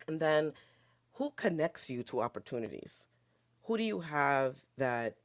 And 0.08 0.20
then 0.20 0.52
who 1.14 1.30
connects 1.36 1.90
you 1.90 2.02
to 2.04 2.20
opportunities? 2.20 3.06
Who 3.64 3.76
do 3.76 3.82
you 3.82 4.00
have 4.00 4.62
that, 4.78 5.16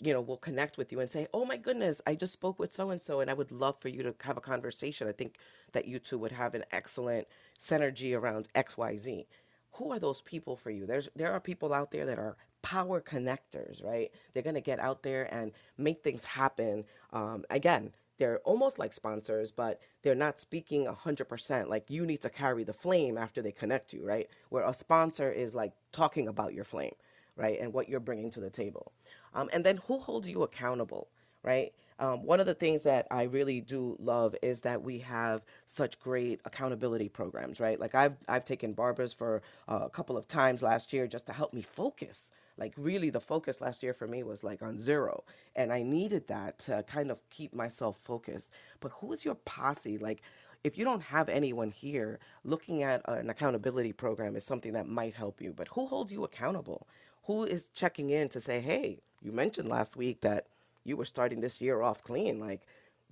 you 0.00 0.12
know, 0.12 0.20
will 0.20 0.38
connect 0.38 0.78
with 0.78 0.92
you 0.92 1.00
and 1.00 1.10
say, 1.10 1.26
oh 1.34 1.44
my 1.44 1.56
goodness, 1.56 2.00
I 2.06 2.14
just 2.14 2.32
spoke 2.32 2.58
with 2.58 2.72
so 2.72 2.90
and 2.90 3.02
so 3.02 3.20
and 3.20 3.30
I 3.30 3.34
would 3.34 3.52
love 3.52 3.76
for 3.80 3.88
you 3.88 4.02
to 4.02 4.14
have 4.22 4.36
a 4.38 4.40
conversation. 4.40 5.08
I 5.08 5.12
think 5.12 5.36
that 5.72 5.86
you 5.86 5.98
two 5.98 6.18
would 6.18 6.32
have 6.32 6.54
an 6.54 6.64
excellent 6.72 7.28
synergy 7.58 8.16
around 8.18 8.48
XYZ. 8.54 9.26
Who 9.72 9.92
are 9.92 9.98
those 9.98 10.22
people 10.22 10.56
for 10.56 10.70
you? 10.70 10.86
There's 10.86 11.08
there 11.16 11.32
are 11.32 11.40
people 11.40 11.72
out 11.74 11.90
there 11.90 12.06
that 12.06 12.18
are 12.18 12.36
power 12.62 13.00
connectors, 13.00 13.84
right? 13.84 14.10
They're 14.32 14.42
gonna 14.42 14.60
get 14.60 14.80
out 14.80 15.02
there 15.02 15.32
and 15.34 15.52
make 15.78 16.02
things 16.02 16.24
happen. 16.24 16.84
Um, 17.12 17.44
again, 17.50 17.92
they're 18.20 18.40
almost 18.40 18.78
like 18.78 18.92
sponsors, 18.92 19.50
but 19.50 19.80
they're 20.02 20.14
not 20.14 20.38
speaking 20.38 20.86
100%. 20.86 21.68
Like 21.68 21.90
you 21.90 22.06
need 22.06 22.20
to 22.20 22.30
carry 22.30 22.64
the 22.64 22.74
flame 22.74 23.18
after 23.18 23.42
they 23.42 23.50
connect 23.50 23.94
you, 23.94 24.04
right? 24.04 24.28
Where 24.50 24.64
a 24.64 24.74
sponsor 24.74 25.32
is 25.32 25.54
like 25.54 25.72
talking 25.90 26.28
about 26.28 26.54
your 26.54 26.64
flame, 26.64 26.94
right? 27.34 27.58
And 27.58 27.72
what 27.72 27.88
you're 27.88 27.98
bringing 27.98 28.30
to 28.32 28.40
the 28.40 28.50
table. 28.50 28.92
Um, 29.34 29.48
and 29.54 29.64
then 29.64 29.78
who 29.88 29.98
holds 29.98 30.28
you 30.28 30.42
accountable, 30.42 31.08
right? 31.42 31.72
Um, 31.98 32.24
one 32.24 32.40
of 32.40 32.46
the 32.46 32.54
things 32.54 32.82
that 32.82 33.06
I 33.10 33.22
really 33.24 33.62
do 33.62 33.96
love 33.98 34.36
is 34.42 34.60
that 34.62 34.82
we 34.82 34.98
have 35.00 35.42
such 35.66 35.98
great 35.98 36.40
accountability 36.44 37.08
programs, 37.08 37.58
right? 37.58 37.80
Like 37.80 37.94
I've 37.94 38.16
I've 38.28 38.44
taken 38.44 38.74
Barbara's 38.74 39.14
for 39.14 39.42
uh, 39.68 39.80
a 39.84 39.90
couple 39.90 40.18
of 40.18 40.28
times 40.28 40.62
last 40.62 40.92
year 40.92 41.06
just 41.06 41.26
to 41.26 41.32
help 41.32 41.54
me 41.54 41.62
focus, 41.62 42.32
like 42.60 42.74
really 42.76 43.10
the 43.10 43.20
focus 43.20 43.60
last 43.60 43.82
year 43.82 43.94
for 43.94 44.06
me 44.08 44.22
was 44.22 44.44
like 44.44 44.62
on 44.62 44.78
zero 44.78 45.24
and 45.56 45.72
i 45.72 45.82
needed 45.82 46.28
that 46.28 46.58
to 46.60 46.84
kind 46.84 47.10
of 47.10 47.18
keep 47.30 47.54
myself 47.54 47.98
focused. 48.02 48.50
But 48.80 48.92
who 49.00 49.12
is 49.12 49.24
your 49.24 49.36
posse? 49.36 49.98
Like 49.98 50.22
if 50.64 50.78
you 50.78 50.84
don't 50.84 51.02
have 51.02 51.28
anyone 51.30 51.70
here 51.72 52.20
looking 52.44 52.82
at 52.84 53.02
an 53.06 53.30
accountability 53.30 53.92
program 53.92 54.36
is 54.36 54.44
something 54.44 54.74
that 54.74 54.88
might 54.88 55.14
help 55.14 55.40
you 55.42 55.52
but 55.56 55.68
who 55.68 55.86
holds 55.86 56.12
you 56.12 56.24
accountable? 56.24 56.86
Who 57.24 57.44
is 57.44 57.68
checking 57.74 58.10
in 58.10 58.28
to 58.30 58.40
say 58.40 58.60
hey 58.60 59.00
you 59.22 59.32
mentioned 59.32 59.68
last 59.68 59.96
week 59.96 60.22
that 60.22 60.46
you 60.84 60.96
were 60.96 61.06
starting 61.06 61.40
this 61.40 61.60
year 61.60 61.82
off 61.82 62.02
clean 62.04 62.38
like 62.40 62.62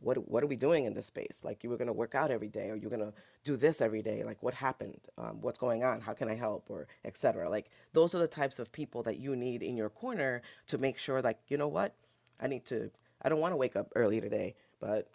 what 0.01 0.29
what 0.29 0.43
are 0.43 0.47
we 0.47 0.57
doing 0.57 0.85
in 0.85 0.95
this 0.95 1.07
space? 1.07 1.43
Like 1.45 1.63
you 1.63 1.71
were 1.71 1.77
to 1.79 1.93
work 1.93 2.15
out 2.15 2.31
every 2.31 2.49
day, 2.49 2.71
or 2.71 2.77
you're 2.77 2.91
to 2.91 3.13
do 3.45 3.57
this 3.57 3.81
every 3.81 4.03
day. 4.03 4.23
Like 4.25 4.43
what 4.43 4.55
happened? 4.55 5.01
Um, 5.17 5.41
what's 5.41 5.59
going 5.59 5.85
on? 5.85 6.01
How 6.01 6.13
can 6.13 6.29
I 6.29 6.35
help? 6.35 6.67
Or 6.69 6.87
etc. 7.05 7.49
Like 7.51 7.71
those 7.93 8.15
are 8.15 8.19
the 8.19 8.29
types 8.29 8.59
of 8.59 8.73
people 8.73 9.03
that 9.05 9.19
you 9.19 9.37
need 9.37 9.63
in 9.63 9.77
your 9.77 9.91
corner 9.91 10.43
to 10.69 10.79
make 10.79 10.99
sure, 10.99 11.23
like 11.23 11.39
you 11.49 11.57
know 11.57 11.69
what, 11.69 11.95
I 12.41 12.47
need 12.47 12.65
to. 12.67 12.91
I 13.23 13.29
don't 13.29 13.41
want 13.41 13.53
to 13.53 13.57
wake 13.57 13.75
up 13.75 13.91
early 13.97 14.21
today, 14.21 14.55
but 14.81 15.09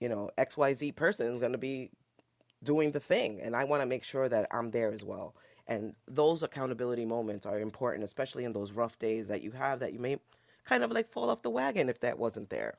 you 0.00 0.08
know 0.08 0.30
X 0.36 0.56
Y 0.56 0.72
Z 0.74 0.92
person 0.92 1.34
is 1.34 1.40
to 1.40 1.58
be 1.58 1.90
doing 2.62 2.90
the 2.92 3.00
thing, 3.00 3.40
and 3.40 3.54
I 3.54 3.64
want 3.64 3.82
to 3.82 3.86
make 3.86 4.04
sure 4.04 4.28
that 4.28 4.48
I'm 4.50 4.70
there 4.70 4.92
as 4.92 5.04
well. 5.04 5.34
And 5.68 5.94
those 6.06 6.42
accountability 6.42 7.04
moments 7.04 7.44
are 7.44 7.58
important, 7.58 8.04
especially 8.04 8.44
in 8.44 8.52
those 8.52 8.72
rough 8.72 8.98
days 8.98 9.28
that 9.28 9.42
you 9.42 9.50
have 9.52 9.80
that 9.80 9.92
you 9.92 9.98
may 9.98 10.18
kind 10.64 10.82
of 10.84 10.90
like 10.90 11.08
fall 11.08 11.30
off 11.30 11.42
the 11.42 11.50
wagon 11.50 11.88
if 11.88 12.00
that 12.00 12.18
wasn't 12.18 12.50
there. 12.50 12.76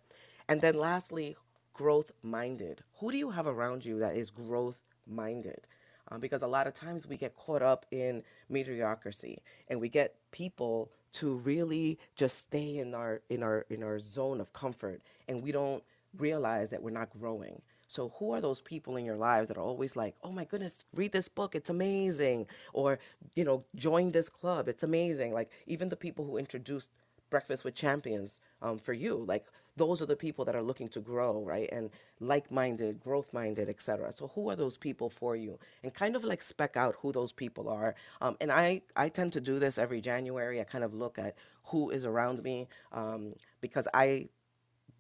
And 0.50 0.62
then 0.62 0.76
lastly, 0.76 1.36
growth 1.74 2.12
minded. 2.24 2.84
Who 3.00 3.12
do 3.12 3.18
you 3.18 3.32
have 3.32 3.48
around 3.48 3.86
you 3.86 4.00
that 4.00 4.16
is 4.16 4.32
growth 4.32 4.82
minded? 5.06 5.68
Um, 6.10 6.22
because 6.22 6.42
a 6.42 6.48
lot 6.48 6.68
of 6.68 6.74
times 6.74 7.06
we 7.06 7.18
get 7.18 7.36
caught 7.36 7.62
up 7.62 7.86
in 7.92 8.24
mediocrity 8.50 9.42
and 9.68 9.80
we 9.82 9.90
get 9.90 10.16
people 10.32 10.92
to 11.14 11.36
really 11.38 12.00
just 12.16 12.40
stay 12.40 12.78
in 12.78 12.94
our 12.94 13.22
in 13.30 13.44
our 13.44 13.66
in 13.70 13.84
our 13.84 14.00
zone 14.00 14.40
of 14.40 14.54
comfort 14.54 15.02
and 15.28 15.42
we 15.44 15.52
don't 15.52 15.84
realize 16.18 16.70
that 16.70 16.82
we're 16.82 16.92
not 16.92 17.10
growing. 17.20 17.62
So 17.90 18.14
who 18.20 18.32
are 18.34 18.42
those 18.42 18.62
people 18.62 18.98
in 18.98 19.06
your 19.06 19.16
lives 19.18 19.48
that 19.50 19.58
are 19.58 19.64
always 19.64 19.96
like, 19.96 20.16
"Oh 20.24 20.32
my 20.32 20.46
goodness, 20.46 20.84
read 20.94 21.12
this 21.12 21.28
book, 21.30 21.56
it's 21.56 21.70
amazing." 21.70 22.48
Or, 22.74 23.00
you 23.36 23.44
know, 23.46 23.66
join 23.76 24.12
this 24.12 24.30
club, 24.30 24.68
it's 24.68 24.84
amazing. 24.84 25.34
Like 25.34 25.52
even 25.68 25.90
the 25.90 25.96
people 25.98 26.26
who 26.26 26.38
introduced 26.38 26.90
Breakfast 27.30 27.64
with 27.64 27.76
Champions 27.76 28.42
um, 28.62 28.78
for 28.78 28.94
you. 28.94 29.26
Like 29.28 29.46
those 29.76 30.02
are 30.02 30.06
the 30.06 30.16
people 30.16 30.44
that 30.46 30.56
are 30.56 30.62
looking 30.64 30.90
to 30.90 31.00
grow, 31.00 31.44
right? 31.44 31.70
And 31.72 31.92
like-minded, 32.20 33.00
growth-minded, 33.00 33.70
etc. 33.70 34.12
So 34.14 34.28
who 34.30 34.50
are 34.50 34.56
those 34.56 34.78
people 34.78 35.10
for 35.10 35.36
you? 35.36 35.60
And 35.84 35.94
kind 35.94 36.16
of 36.16 36.24
like 36.24 36.42
spec 36.42 36.76
out 36.76 36.96
who 37.02 37.12
those 37.12 37.32
people 37.32 37.70
are. 37.70 37.96
Um, 38.22 38.38
and 38.42 38.52
I 38.52 38.82
I 38.96 39.10
tend 39.10 39.34
to 39.34 39.42
do 39.42 39.60
this 39.60 39.78
every 39.78 40.02
January. 40.02 40.60
I 40.60 40.64
kind 40.64 40.84
of 40.84 40.94
look 40.94 41.20
at 41.20 41.36
who 41.66 41.90
is 41.92 42.06
around 42.06 42.44
me 42.44 42.68
um, 42.92 43.34
because 43.62 43.88
I 43.94 44.30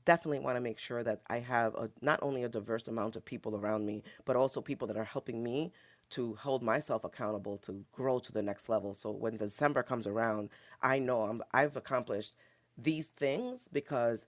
definitely 0.06 0.40
want 0.40 0.56
to 0.56 0.62
make 0.62 0.80
sure 0.80 1.04
that 1.04 1.22
I 1.28 1.40
have 1.40 1.76
a, 1.76 1.90
not 2.02 2.20
only 2.22 2.44
a 2.44 2.50
diverse 2.50 2.88
amount 2.88 3.18
of 3.18 3.26
people 3.26 3.58
around 3.58 3.86
me, 3.86 4.04
but 4.24 4.38
also 4.38 4.62
people 4.62 4.88
that 4.88 4.96
are 4.98 5.04
helping 5.04 5.44
me 5.44 5.74
to 6.12 6.36
hold 6.36 6.64
myself 6.64 7.04
accountable 7.04 7.58
to 7.58 7.84
grow 7.92 8.20
to 8.20 8.32
the 8.32 8.42
next 8.42 8.70
level. 8.70 8.94
So 8.94 9.12
when 9.12 9.38
December 9.38 9.84
comes 9.84 10.08
around, 10.08 10.50
I 10.82 11.00
know 11.00 11.24
I'm, 11.24 11.42
I've 11.52 11.76
accomplished 11.76 12.34
these 12.78 13.08
things 13.08 13.68
because 13.72 14.26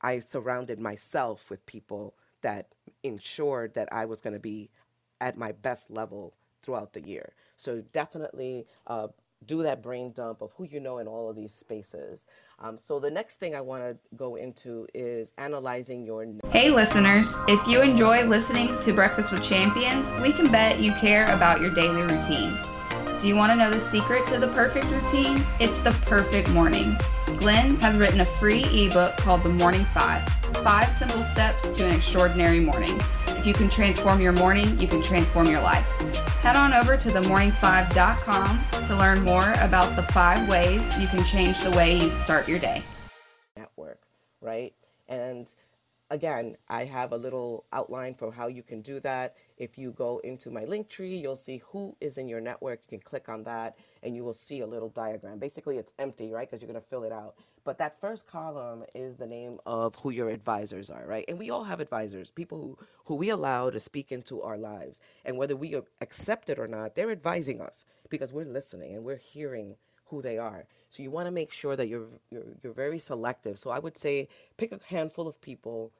I 0.00 0.18
surrounded 0.18 0.78
myself 0.80 1.48
with 1.48 1.64
people 1.66 2.14
that 2.42 2.68
ensured 3.02 3.74
that 3.74 3.88
I 3.92 4.04
was 4.04 4.20
going 4.20 4.34
to 4.34 4.40
be 4.40 4.70
at 5.20 5.38
my 5.38 5.52
best 5.52 5.90
level 5.90 6.34
throughout 6.62 6.92
the 6.92 7.06
year. 7.06 7.32
So 7.56 7.82
definitely 7.92 8.66
uh, 8.86 9.08
do 9.46 9.62
that 9.62 9.82
brain 9.82 10.12
dump 10.12 10.42
of 10.42 10.52
who 10.56 10.64
you 10.64 10.80
know 10.80 10.98
in 10.98 11.06
all 11.06 11.28
of 11.28 11.36
these 11.36 11.52
spaces. 11.52 12.26
Um, 12.58 12.78
so 12.78 13.00
the 13.00 13.10
next 13.10 13.40
thing 13.40 13.54
I 13.54 13.60
want 13.60 13.82
to 13.82 13.96
go 14.16 14.36
into 14.36 14.86
is 14.94 15.32
analyzing 15.38 16.04
your. 16.04 16.26
Hey, 16.50 16.70
listeners! 16.70 17.34
If 17.48 17.66
you 17.66 17.82
enjoy 17.82 18.24
listening 18.24 18.78
to 18.80 18.92
Breakfast 18.92 19.32
with 19.32 19.42
Champions, 19.42 20.06
we 20.22 20.32
can 20.32 20.50
bet 20.50 20.80
you 20.80 20.92
care 20.94 21.26
about 21.26 21.60
your 21.60 21.70
daily 21.70 22.02
routine. 22.02 22.58
Do 23.20 23.28
you 23.28 23.36
want 23.36 23.52
to 23.52 23.56
know 23.56 23.70
the 23.70 23.80
secret 23.90 24.26
to 24.26 24.38
the 24.38 24.48
perfect 24.48 24.86
routine? 24.86 25.44
It's 25.60 25.78
the 25.82 25.92
perfect 26.06 26.50
morning. 26.50 26.96
Glenn 27.38 27.76
has 27.76 27.96
written 27.96 28.20
a 28.20 28.24
free 28.24 28.64
ebook 28.64 29.16
called 29.16 29.42
The 29.42 29.50
Morning 29.50 29.84
Five 29.86 30.28
Five 30.64 30.92
Simple 30.96 31.22
Steps 31.32 31.62
to 31.76 31.86
an 31.86 31.94
Extraordinary 31.94 32.60
Morning. 32.60 33.00
If 33.28 33.46
you 33.46 33.54
can 33.54 33.68
transform 33.68 34.20
your 34.20 34.32
morning, 34.32 34.78
you 34.78 34.86
can 34.86 35.02
transform 35.02 35.46
your 35.46 35.60
life. 35.60 35.86
Head 36.42 36.56
on 36.56 36.72
over 36.72 36.96
to 36.96 37.08
themorning5.com 37.08 38.86
to 38.88 38.96
learn 38.96 39.22
more 39.22 39.52
about 39.60 39.94
the 39.94 40.02
five 40.12 40.48
ways 40.48 40.82
you 40.98 41.06
can 41.06 41.24
change 41.24 41.62
the 41.62 41.70
way 41.70 41.96
you 41.96 42.10
start 42.24 42.48
your 42.48 42.58
day. 42.58 42.82
Network, 43.56 44.00
right? 44.40 44.74
And 45.08 45.48
again, 46.10 46.56
I 46.68 46.84
have 46.84 47.12
a 47.12 47.16
little 47.16 47.64
outline 47.72 48.14
for 48.14 48.32
how 48.32 48.48
you 48.48 48.64
can 48.64 48.82
do 48.82 48.98
that. 49.00 49.36
If 49.56 49.78
you 49.78 49.92
go 49.92 50.18
into 50.24 50.50
my 50.50 50.64
link 50.64 50.88
tree, 50.88 51.16
you'll 51.16 51.36
see 51.36 51.62
who 51.64 51.94
is 52.00 52.18
in 52.18 52.26
your 52.26 52.40
network. 52.40 52.80
You 52.88 52.98
can 52.98 53.04
click 53.04 53.28
on 53.28 53.44
that 53.44 53.76
and 54.02 54.16
you 54.16 54.24
will 54.24 54.32
see 54.32 54.62
a 54.62 54.66
little 54.66 54.88
diagram. 54.88 55.38
Basically, 55.38 55.78
it's 55.78 55.92
empty, 56.00 56.32
right? 56.32 56.50
Because 56.50 56.60
you're 56.60 56.72
going 56.72 56.82
to 56.82 56.88
fill 56.88 57.04
it 57.04 57.12
out. 57.12 57.36
But 57.64 57.78
that 57.78 58.00
first 58.00 58.26
column 58.26 58.84
is 58.94 59.16
the 59.16 59.26
name 59.26 59.58
of 59.66 59.94
who 59.96 60.10
your 60.10 60.30
advisors 60.30 60.90
are, 60.90 61.06
right? 61.06 61.24
And 61.28 61.38
we 61.38 61.50
all 61.50 61.64
have 61.64 61.80
advisors, 61.80 62.30
people 62.30 62.58
who, 62.58 62.78
who 63.06 63.14
we 63.16 63.30
allow 63.30 63.70
to 63.70 63.80
speak 63.80 64.12
into 64.12 64.42
our 64.42 64.58
lives. 64.58 65.00
And 65.24 65.36
whether 65.38 65.56
we 65.56 65.76
accept 66.00 66.50
it 66.50 66.58
or 66.58 66.66
not, 66.68 66.94
they're 66.94 67.10
advising 67.12 67.60
us 67.60 67.84
because 68.10 68.32
we're 68.32 68.44
listening 68.46 68.94
and 68.96 69.04
we're 69.04 69.16
hearing 69.16 69.76
who 70.06 70.22
they 70.22 70.38
are. 70.38 70.66
So 70.90 71.02
you 71.02 71.10
want 71.10 71.26
to 71.26 71.32
make 71.32 71.52
sure 71.52 71.76
that 71.76 71.88
you're, 71.88 72.08
you're, 72.30 72.44
you're 72.62 72.74
very 72.74 72.98
selective. 72.98 73.58
So 73.58 73.70
I 73.70 73.78
would 73.78 73.96
say 73.96 74.28
pick 74.56 74.72
a 74.72 74.80
handful 74.88 75.28
of 75.28 75.40
people, 75.40 75.92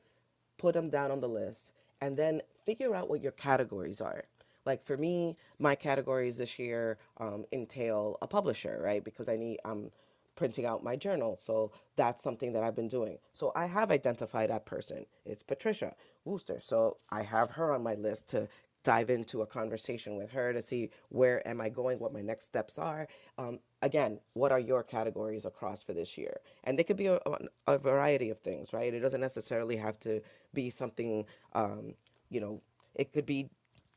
put 0.59 0.75
them 0.75 0.91
down 0.91 1.11
on 1.11 1.21
the 1.21 1.29
list, 1.29 1.73
and 2.01 2.17
then 2.17 2.43
figure 2.67 2.95
out 2.95 3.09
what 3.09 3.23
your 3.23 3.33
categories 3.33 4.01
are. 4.01 4.25
Like 4.67 4.85
for 4.85 4.97
me, 4.97 5.37
my 5.59 5.75
categories 5.75 6.39
this 6.39 6.59
year 6.59 6.99
um, 7.19 7.45
entail 7.53 8.19
a 8.23 8.27
publisher, 8.27 8.81
right? 8.83 9.03
Because 9.03 9.29
I 9.29 9.37
need 9.37 9.59
I'm 9.65 9.91
printing 10.35 10.67
out 10.67 10.83
my 10.83 10.97
journal, 10.97 11.37
so 11.39 11.73
that's 11.97 12.23
something 12.23 12.53
that 12.53 12.63
I've 12.63 12.77
been 12.77 12.89
doing. 12.89 13.19
So 13.33 13.53
I 13.55 13.67
have 13.67 13.91
identified 13.91 14.51
that 14.51 14.67
person. 14.67 15.07
It's 15.25 15.43
Patricia 15.43 15.95
Wooster. 16.25 16.59
So 16.61 16.99
I 17.11 17.23
have 17.23 17.51
her 17.53 17.73
on 17.73 17.83
my 17.83 17.95
list 17.95 18.29
to 18.29 18.49
dive 18.85 19.11
into 19.11 19.43
a 19.43 19.47
conversation 19.47 20.17
with 20.17 20.33
her 20.33 20.53
to 20.53 20.61
see 20.61 20.91
where 21.09 21.47
am 21.47 21.61
I 21.61 21.69
going, 21.69 21.99
what 21.99 22.13
my 22.13 22.21
next 22.21 22.47
steps 22.47 22.79
are. 22.79 23.07
Um, 23.39 23.61
again, 23.81 24.19
what 24.35 24.51
are 24.53 24.59
your 24.59 24.83
categories 24.83 25.45
across 25.45 25.83
for 25.83 25.93
this 25.93 26.19
year? 26.19 26.41
And 26.65 26.79
they 26.79 26.85
could 26.85 26.97
be 26.97 27.07
a, 27.07 27.21
a 27.67 27.79
variety 27.79 28.31
of 28.31 28.39
things, 28.39 28.73
right? 28.73 28.93
It 28.93 29.01
doesn't 29.01 29.21
necessarily 29.21 29.77
have 29.77 29.99
to 30.01 30.21
be 30.53 30.71
something, 30.71 31.27
um, 31.53 31.95
you 32.29 32.41
know, 32.41 32.61
it 32.95 33.13
could 33.13 33.27
be 33.27 33.51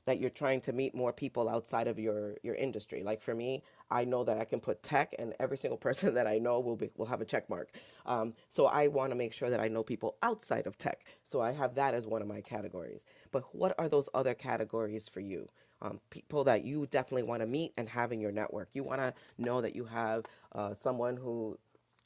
that 0.05 0.19
you're 0.19 0.29
trying 0.29 0.61
to 0.61 0.73
meet 0.73 0.93
more 0.95 1.11
people 1.11 1.49
outside 1.49 1.87
of 1.87 1.99
your 1.99 2.35
your 2.43 2.55
industry. 2.55 3.03
Like 3.03 3.21
for 3.21 3.35
me, 3.35 3.63
I 3.89 4.05
know 4.05 4.23
that 4.23 4.37
I 4.37 4.45
can 4.45 4.59
put 4.59 4.83
tech, 4.83 5.15
and 5.19 5.33
every 5.39 5.57
single 5.57 5.77
person 5.87 6.13
that 6.15 6.27
I 6.27 6.37
know 6.37 6.59
will 6.59 6.75
be 6.75 6.89
will 6.95 7.07
have 7.07 7.21
a 7.21 7.25
check 7.25 7.49
mark. 7.49 7.71
Um, 8.05 8.33
so 8.49 8.67
I 8.67 8.87
want 8.87 9.11
to 9.11 9.15
make 9.15 9.33
sure 9.33 9.49
that 9.49 9.59
I 9.59 9.67
know 9.67 9.83
people 9.83 10.17
outside 10.21 10.67
of 10.67 10.77
tech. 10.77 11.05
So 11.23 11.41
I 11.41 11.51
have 11.51 11.75
that 11.75 11.93
as 11.93 12.07
one 12.07 12.21
of 12.21 12.27
my 12.27 12.41
categories. 12.41 13.05
But 13.31 13.43
what 13.53 13.75
are 13.77 13.89
those 13.89 14.09
other 14.13 14.33
categories 14.33 15.09
for 15.09 15.19
you? 15.19 15.47
Um, 15.81 15.99
people 16.09 16.43
that 16.45 16.63
you 16.63 16.87
definitely 16.87 17.23
want 17.23 17.41
to 17.41 17.47
meet 17.47 17.73
and 17.77 17.89
have 17.89 18.11
in 18.11 18.21
your 18.21 18.31
network. 18.31 18.69
You 18.73 18.83
want 18.83 19.01
to 19.01 19.13
know 19.37 19.61
that 19.61 19.75
you 19.75 19.85
have 19.85 20.25
uh, 20.53 20.73
someone 20.73 21.17
who 21.17 21.57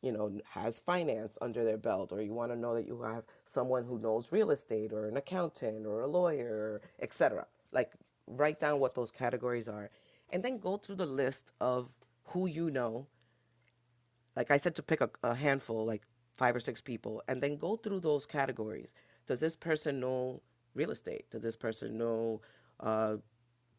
you 0.02 0.12
know 0.12 0.32
has 0.50 0.80
finance 0.80 1.38
under 1.42 1.64
their 1.64 1.78
belt 1.78 2.12
or 2.14 2.22
you 2.22 2.34
want 2.34 2.52
to 2.52 2.58
know 2.58 2.74
that 2.74 2.88
you 2.88 3.02
have 3.02 3.26
someone 3.44 3.84
who 3.84 4.00
knows 4.00 4.32
real 4.32 4.52
estate 4.52 4.94
or 4.94 5.08
an 5.08 5.18
accountant 5.18 5.86
or 5.86 6.02
a 6.02 6.08
lawyer 6.08 6.82
etc 7.02 7.46
like 7.72 7.94
write 8.28 8.60
down 8.60 8.80
what 8.80 8.96
those 8.96 9.12
categories 9.12 9.68
are 9.68 9.90
and 10.32 10.44
then 10.44 10.58
go 10.60 10.78
through 10.78 10.96
the 10.96 11.06
list 11.06 11.52
of 11.60 11.94
who 12.26 12.48
you 12.48 12.70
know. 12.70 13.08
Like 14.36 14.52
i 14.52 14.58
said 14.58 14.76
to 14.76 14.84
pick 14.84 15.02
a, 15.02 15.10
a 15.24 15.36
handful 15.36 15.86
like 15.86 16.04
five 16.38 16.56
or 16.56 16.60
six 16.60 16.80
people 16.80 17.22
and 17.28 17.42
then 17.42 17.58
go 17.58 17.76
through 17.76 18.00
those 18.00 18.26
categories. 18.26 18.94
Does 19.26 19.40
this 19.40 19.56
person 19.56 20.00
know 20.00 20.42
real 20.74 20.92
estate? 20.92 21.30
Does 21.32 21.44
this 21.44 21.58
person 21.58 21.98
know 21.98 22.42
uh, 22.80 23.18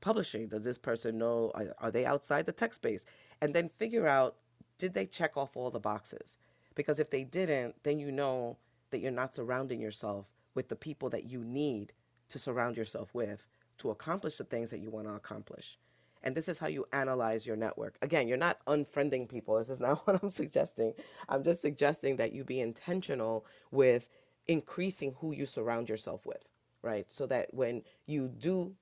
publishing? 0.00 0.48
Does 0.48 0.64
this 0.64 0.78
person 0.78 1.18
know 1.18 1.50
are, 1.54 1.68
are 1.78 1.90
they 1.90 2.04
outside 2.04 2.46
the 2.46 2.52
tech 2.52 2.74
space? 2.74 3.04
And 3.40 3.54
then 3.54 3.68
figure 3.68 4.06
out 4.06 4.36
did 4.78 4.94
they 4.94 5.06
check 5.06 5.36
off 5.36 5.56
all 5.56 5.70
the 5.70 5.80
boxes? 5.80 6.38
Because 6.74 6.98
if 6.98 7.10
they 7.10 7.24
didn't 7.24 7.76
then 7.82 7.98
you 7.98 8.12
know 8.12 8.58
that 8.90 9.00
you're 9.00 9.10
not 9.12 9.34
surrounding 9.34 9.80
yourself 9.80 10.26
with 10.54 10.68
the 10.68 10.76
people 10.76 11.08
that 11.10 11.24
you 11.24 11.44
need 11.44 11.92
to 12.28 12.38
surround 12.38 12.76
yourself 12.76 13.14
with 13.14 13.48
to 13.80 13.90
accomplish 13.90 14.36
the 14.36 14.44
things 14.44 14.70
that 14.70 14.80
you 14.80 14.90
want 14.90 15.06
to 15.06 15.14
accomplish. 15.14 15.78
And 16.22 16.34
this 16.34 16.48
is 16.48 16.58
how 16.58 16.66
you 16.66 16.86
analyze 16.92 17.46
your 17.46 17.56
network. 17.56 17.96
Again, 18.02 18.28
you're 18.28 18.36
not 18.36 18.64
unfriending 18.66 19.28
people. 19.28 19.58
This 19.58 19.70
is 19.70 19.80
not 19.80 19.98
what 20.06 20.22
I'm 20.22 20.28
suggesting. 20.28 20.94
I'm 21.28 21.42
just 21.42 21.62
suggesting 21.62 22.16
that 22.16 22.32
you 22.32 22.44
be 22.44 22.60
intentional 22.60 23.46
with 23.70 24.08
increasing 24.48 25.14
who 25.20 25.32
you 25.32 25.46
surround 25.46 25.88
yourself 25.88 26.26
with, 26.26 26.50
right? 26.82 27.10
So 27.10 27.26
that 27.26 27.52
when 27.54 27.82
you 28.06 28.28
do 28.28 28.74